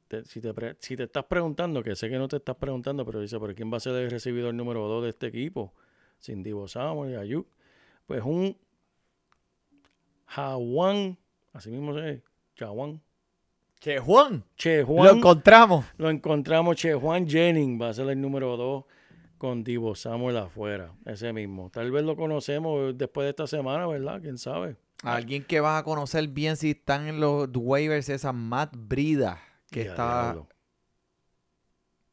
[0.08, 3.06] te- si, te, pre- si te estás preguntando, que sé que no te estás preguntando,
[3.06, 5.74] pero dice, ¿pero quién va a ser el recibidor número 2 de este equipo?
[6.20, 7.48] Sin Divo Samuel y Ayuk.
[8.08, 8.58] Pues un
[10.26, 11.18] Jawan,
[11.54, 12.22] así mismo se
[12.56, 13.02] Jawan.
[13.80, 14.44] Che, Juan.
[14.56, 15.86] Che Lo Juan, encontramos.
[15.98, 18.86] lo encontramos, Che Juan Jennings va a ser el número 2
[19.38, 21.70] con Divo Samuel afuera, ese mismo.
[21.70, 24.20] Tal vez lo conocemos después de esta semana, ¿verdad?
[24.20, 24.78] ¿Quién sabe?
[25.04, 29.40] Alguien que vas a conocer bien si están en los waivers es a Matt Brida.
[29.72, 30.24] Que Ya, está.
[30.24, 30.48] diablo.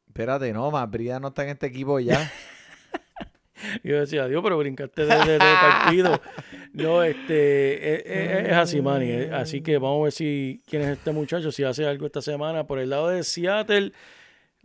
[0.07, 2.31] Espérate, no, Matt Brida no está en este equipo ya.
[3.83, 6.21] Yo decía, Dios, pero brincaste de, de- de partido.
[6.73, 9.13] No, este, es, es- es así, Manny.
[9.31, 12.67] Así que vamos a ver si quién es este muchacho, si hace algo esta semana.
[12.67, 13.93] Por el lado de Seattle,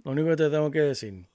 [0.02, 1.28] lo único que te tengo que decir,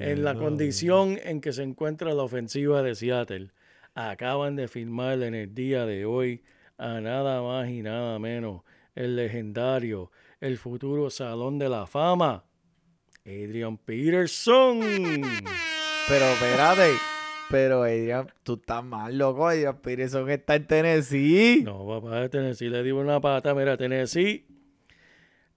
[0.00, 3.50] en la condición en que se encuentra la ofensiva de Seattle,
[3.94, 6.42] acaban de firmar en el día de hoy
[6.78, 8.62] a nada más y nada menos
[8.94, 10.10] el legendario,
[10.44, 12.44] el futuro Salón de la Fama,
[13.24, 14.78] Adrian Peterson.
[16.06, 16.92] Pero espérate.
[17.50, 19.48] Pero Adrian, tú estás mal, loco.
[19.48, 21.62] Adrian Peterson está en Tennessee.
[21.64, 23.54] No, papá, de Tennessee le dio una pata.
[23.54, 24.46] Mira, Tennessee.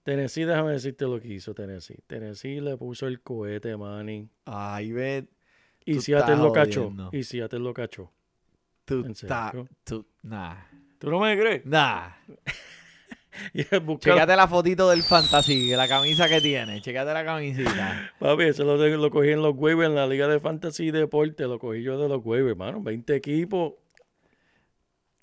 [0.04, 1.98] Tennessee, déjame decirte lo que hizo Tennessee.
[2.06, 4.26] Tennessee le puso el cohete, Manny.
[4.46, 5.28] Ay, ve.
[5.84, 6.90] Y Seattle lo cachó.
[7.12, 8.10] Y Seattle lo cachó.
[8.86, 9.52] Tú ¿En estás.
[9.84, 10.06] Tú.
[10.22, 10.56] Nah.
[10.98, 11.66] ¿Tú no me crees?
[11.66, 12.08] Nah.
[14.00, 16.80] Chécate la fotito del fantasy, la camisa que tiene.
[16.80, 18.12] Chécate la camisita.
[18.18, 20.90] Papi, eso lo, de- lo cogí en los waivers, en la Liga de Fantasy y
[20.90, 21.44] Deporte.
[21.44, 22.82] Lo cogí yo de los waivers, hermano.
[22.82, 23.74] 20 equipos.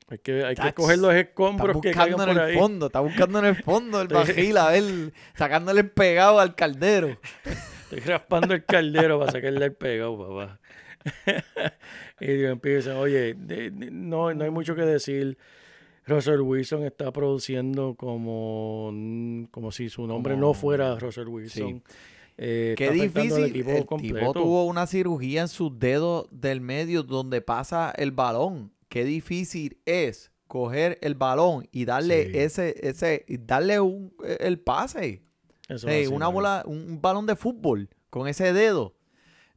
[0.07, 2.59] Hay que, hay que coger los escombros que buscando caigan en por el ahí.
[2.59, 4.83] fondo, está buscando en el fondo el bajil, a ver,
[5.35, 7.17] sacándole el pegado al caldero.
[7.89, 10.59] Estoy raspando el caldero para sacarle el pegado, papá.
[12.19, 15.37] y Dios empieza, oye, de- de- no, no hay mucho que decir.
[16.07, 21.83] Russell Wilson está produciendo como, mm, como si su nombre no fuera Russell Wilson.
[22.37, 23.45] Eh, Qué difícil.
[23.45, 28.71] equipo el tipo tuvo una cirugía en sus dedos del medio donde pasa el balón.
[28.89, 32.37] Qué difícil es coger el balón y darle Sí.
[32.37, 35.23] ese, ese, y darle un, el pase.
[35.67, 38.93] Eso una bola, un, un balón de fútbol con ese dedo.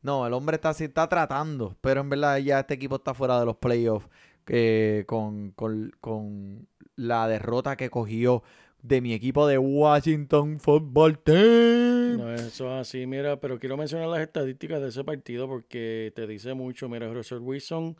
[0.00, 3.44] No, el hombre está, está tratando, pero en verdad ya este equipo está fuera de
[3.44, 4.08] los playoffs
[4.48, 8.42] eh, con, con- con la derrota que cogió
[8.82, 12.16] de mi equipo de Washington Football Team.
[12.18, 16.26] No, eso es así, mira, pero quiero mencionar las estadísticas de ese partido porque te
[16.26, 16.88] dice mucho.
[16.88, 17.96] Mira, Russell Wilson,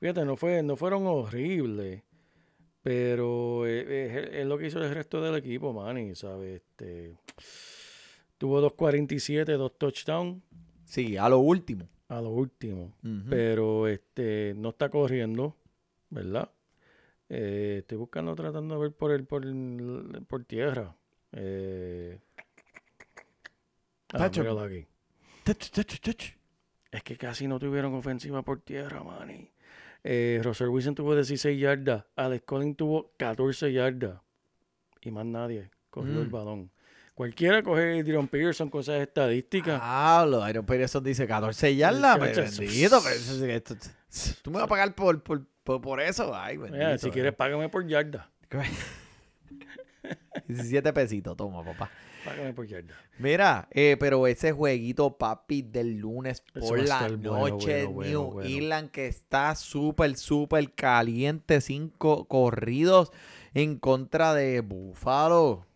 [0.00, 2.02] fíjate, no, fue, no fueron horribles,
[2.82, 6.62] Pero es, es- es lo que hizo el resto del equipo, Manny, ¿sabes?
[6.62, 7.16] Este,
[8.38, 10.42] tuvo 2.47, dos touchdowns
[10.84, 11.88] Sí, a lo último.
[12.08, 12.92] a lo último.
[13.28, 15.56] Pero este no está corriendo,
[16.10, 16.50] ¿verdad?
[17.28, 20.96] Eh, estoy buscando, tratando de ver por el, por, el- por tierra.
[21.32, 22.18] Eh,
[24.14, 24.86] ah, míralo aquí.
[25.44, 26.24] Touch, touch, touch.
[26.90, 29.50] Es que casi no tuvieron ofensiva por tierra, Manny.
[30.04, 32.04] Eh, Russell Wilson tuvo 16 yardas.
[32.16, 34.20] Alex Collins tuvo 14 yardas.
[35.02, 36.30] Y más nadie cogió el Mm.
[36.30, 36.70] balón.
[37.18, 39.80] Cualquiera coge Diron Peterson con esas estadísticas.
[39.82, 42.16] Ah, los Iron Peterson dice 14 yardas.
[42.16, 42.42] pero.
[42.42, 43.74] Bendito, pero esto-
[44.40, 46.32] tú me vas a pagar por, por, por, por eso.
[46.32, 46.76] Ay, bendito.
[46.78, 48.30] Mira, si quieres, págame por yarda.
[50.46, 51.90] 17 pesitos, toma, papá.
[52.24, 52.94] Págame por yarda.
[53.18, 58.22] Mira, eh, pero ese jueguito, papi, del lunes Eso por la noche, bueno, bueno, New
[58.30, 58.48] bueno.
[58.48, 61.60] England, que está súper, súper caliente.
[61.60, 63.10] Cinco corridos
[63.54, 65.66] en contra de Buffalo.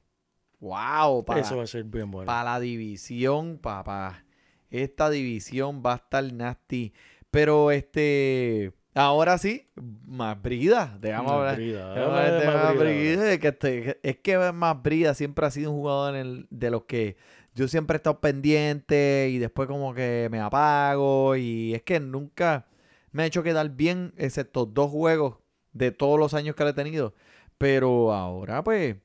[0.63, 2.27] Wow, para, Eso va a ser bien bueno.
[2.27, 4.25] para la división, papá.
[4.71, 6.93] Esta división va a estar nasty.
[7.33, 9.67] Pero este, ahora sí,
[10.07, 10.97] más brida.
[11.01, 11.59] Dejamos hablar.
[11.59, 16.71] De que, este- es que más Brida siempre ha sido un jugador en el- de
[16.71, 17.17] los que
[17.57, 22.67] yo siempre he estado pendiente y después como que me apago y es que nunca
[23.11, 25.37] me ha hecho quedar bien excepto dos juegos
[25.73, 27.15] de todos los años que le he tenido.
[27.59, 28.97] Pero ahora pues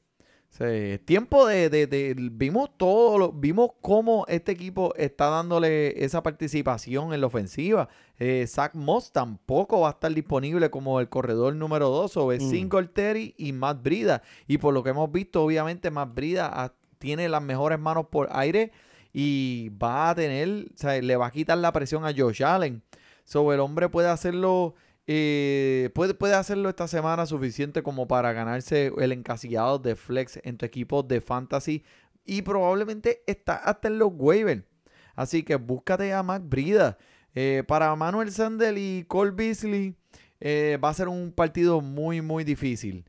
[0.59, 6.23] es tiempo de, de- de- vimos todo lo- vimos cómo este equipo está dándole esa
[6.23, 7.89] participación en la ofensiva.
[8.19, 12.43] Eh, Zach Moss tampoco va a estar disponible como el corredor número 2 o es
[12.43, 12.49] Mm.
[12.49, 14.21] Singletary y Matt Brida.
[14.47, 18.27] Y por lo que hemos visto, obviamente Matt Brida ah, tiene las mejores manos por
[18.31, 18.71] aire
[19.13, 22.81] y va a tener, o sea, le va a quitar la presión a Josh Allen.
[23.23, 24.73] So, el hombre puede hacerlo,
[25.09, 30.57] eh, puede, puede hacerlo esta semana suficiente como para ganarse el encasillado de flex en
[30.57, 31.85] tu equipo de fantasy
[32.25, 34.63] y probablemente está hasta en los waivers.
[35.15, 36.97] Así que búscate a Mac Brida.
[37.33, 39.95] Eh, para Manuel Sandel y Cole Beasley
[40.41, 43.05] eh, va a ser un partido muy, muy difícil.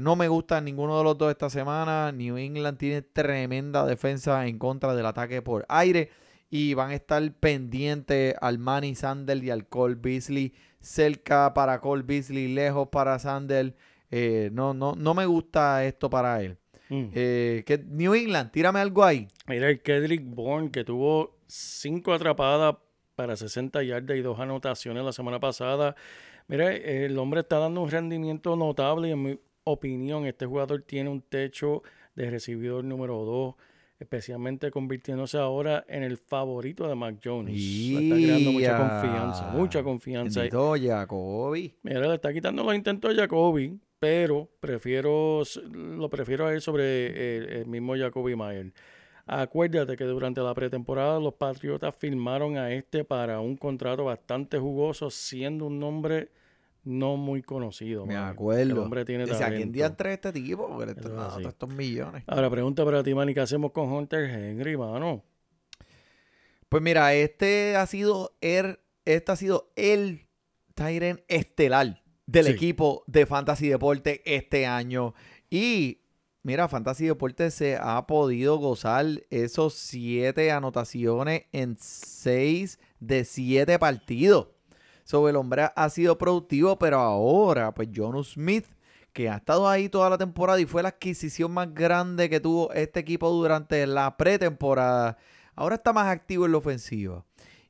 [0.00, 2.12] No me gusta ninguno de los dos esta semana.
[2.12, 6.10] New England tiene tremenda defensa en contra del ataque por aire.
[6.48, 10.54] Y van a estar pendientes al Manny Sandel y al Cole Beasley.
[10.86, 13.74] Cerca para Cole Beasley, lejos para Sandel.
[14.10, 16.56] Eh, no, no, no me gusta esto para él.
[16.88, 17.06] Mm.
[17.12, 19.26] Eh, que New England, tírame algo ahí.
[19.48, 22.76] Mira el Kedrick Bourne que tuvo cinco atrapadas
[23.16, 25.96] para 60 yardas y dos anotaciones la semana pasada.
[26.46, 31.10] Mira, el hombre está dando un rendimiento notable y en mi opinión este jugador tiene
[31.10, 31.82] un techo
[32.14, 33.54] de recibidor número 2,
[33.98, 37.54] especialmente convirtiéndose ahora en el favorito de Mac Jones.
[37.54, 40.40] Le está creando mucha confianza, mucha confianza.
[40.40, 41.74] Bendito Jacoby.
[41.82, 45.42] Mira, le está quitando los intentos a Jacoby, pero prefiero
[45.72, 48.72] lo prefiero a él sobre el, el mismo Jacoby Mayer.
[49.28, 55.10] Acuérdate que durante la pretemporada los Patriotas firmaron a este para un contrato bastante jugoso,
[55.10, 56.30] siendo un nombre
[56.86, 58.06] no muy conocido.
[58.06, 58.28] Me mano.
[58.28, 58.62] acuerdo.
[58.62, 59.72] El hombre tiene Dice, ¿a quién talento.
[59.74, 60.68] diantre este tipo?
[60.68, 62.22] Porque esto- es no, estos millones.
[62.26, 65.22] Ahora pregunta para ti, Manny, ¿qué hacemos con Hunter Henry, mano?
[66.68, 70.26] Pues mira, este ha sido el, este ha sido el
[70.74, 72.52] Tyren estelar del Sí.
[72.52, 75.14] equipo de Fantasy Deporte este año.
[75.48, 76.00] Y
[76.42, 84.48] mira, Fantasy Deporte se ha podido gozar esos siete anotaciones en seis de siete partidos.
[85.06, 88.66] Sobre el hombre ha sido productivo, pero ahora, pues Jonu Smith,
[89.12, 92.72] que ha estado ahí toda la temporada y fue la adquisición más grande que tuvo
[92.72, 95.16] este equipo durante la pretemporada,
[95.54, 97.24] ahora está más activo en la ofensiva.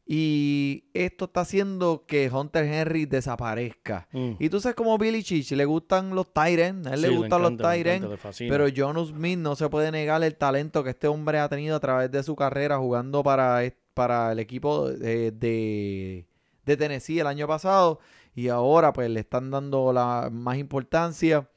[0.07, 4.09] Y esto está haciendo que Hunter Henry desaparezca.
[4.13, 4.37] Mm.
[4.39, 7.53] Y tú sabes como Billy Chich le gustan los Tyrens, a él le gustan los
[7.53, 8.51] le encanta, fascina.
[8.51, 11.81] Pero John Smith no se puede negar el talento que este hombre ha tenido a
[11.81, 13.61] través de su carrera jugando para,
[13.93, 16.25] para el equipo de, de,
[16.67, 18.01] de Tennessee el año pasado.
[18.35, 21.49] Y ahora pues le están dando la más importancia.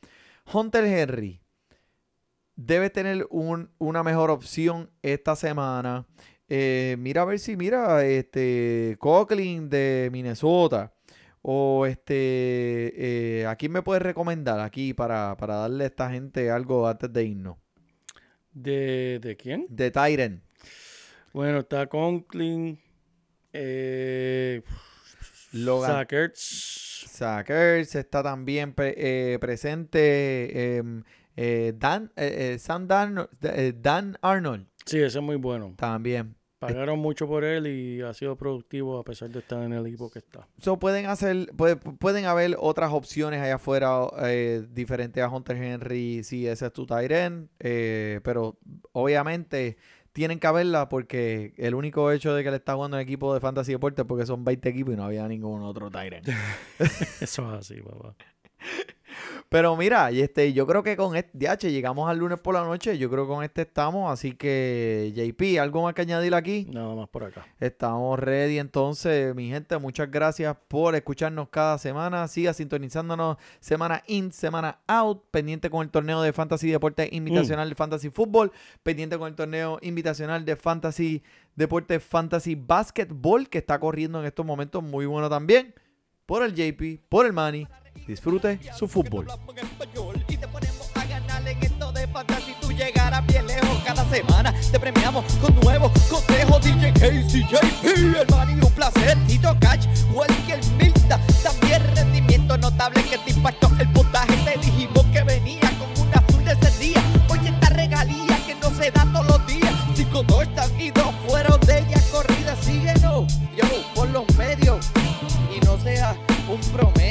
[0.54, 1.42] Hunter Henry
[2.56, 6.06] debe tener un- una mejor opción esta semana.
[6.48, 10.94] Eh, mira a ver si, mira, este Coughlin de Minnesota.
[11.42, 12.94] O este,
[13.42, 17.12] eh, ¿a quién me puedes recomendar aquí para, para darle a esta gente algo antes
[17.14, 17.58] de irnos?
[18.52, 19.66] ¿De, ¿De quién?
[19.70, 20.44] De Tyren.
[21.32, 22.78] Bueno, está Conklin,
[23.54, 24.62] eh,
[25.52, 27.06] Logan Zach Ertz.
[27.10, 30.78] Sackers está también pre- eh, presente.
[30.78, 31.04] em,
[31.36, 33.28] eh, Dan, eh, Sam Dan,
[33.82, 35.74] Dan Arnold Sí, ese es muy bueno.
[35.78, 36.36] también.
[36.60, 40.10] Pagaron mucho por él y ha sido productivo a pesar de estar en el equipo
[40.12, 40.46] que está.
[40.62, 46.22] So, pueden hacer, puede- pueden haber otras opciones allá afuera eh, diferentes a Hunter Henry
[46.26, 48.58] si ese es tu Tyren, pero
[48.92, 49.78] obviamente
[50.20, 53.40] tienen que haberla porque el único hecho de que le está jugando en equipo de
[53.40, 56.24] Fantasy Deportes es porque son 20 equipos y no había ningún otro Tyren.
[57.22, 58.16] Eso es así, papá.
[59.50, 62.64] Pero mira, y este, yo creo que con este, DH, llegamos al lunes por la
[62.64, 66.68] noche, yo creo que con este estamos, así que JP, ¿algo más que añadir aquí?
[66.72, 67.48] Nada más por acá.
[67.60, 74.32] Estamos ready entonces, mi gente, muchas gracias por escucharnos cada semana, siga sintonizándonos semana in,
[74.32, 78.52] semana out, pendiente con el torneo de Fantasy Deporte Invitacional de Fantasy Fútbol,
[78.84, 81.24] pendiente con el torneo invitacional de Fantasy
[81.56, 85.74] Deporte Fantasy Basketball, que está corriendo en estos momentos muy bueno también,
[86.26, 87.68] por el JP, por el Manny,
[88.08, 89.28] disfrute su fútbol.
[93.86, 99.88] Cada semana Te premiamos con nuevos consejos DJ Casey, JP, el Manny, placer Tito Cash,
[100.14, 106.08] Welker, Milta También rendimiento notable que te impactó el puntaje Te dijimos que venía con
[106.08, 109.74] una azul de ese día Oye, esta regalía que no se da todos los días
[109.96, 114.86] Cinco touchdowns y dos fueron de ella corrida Síguenos, yo, por los medios
[115.56, 116.16] Y no sea
[116.48, 117.09] un promedio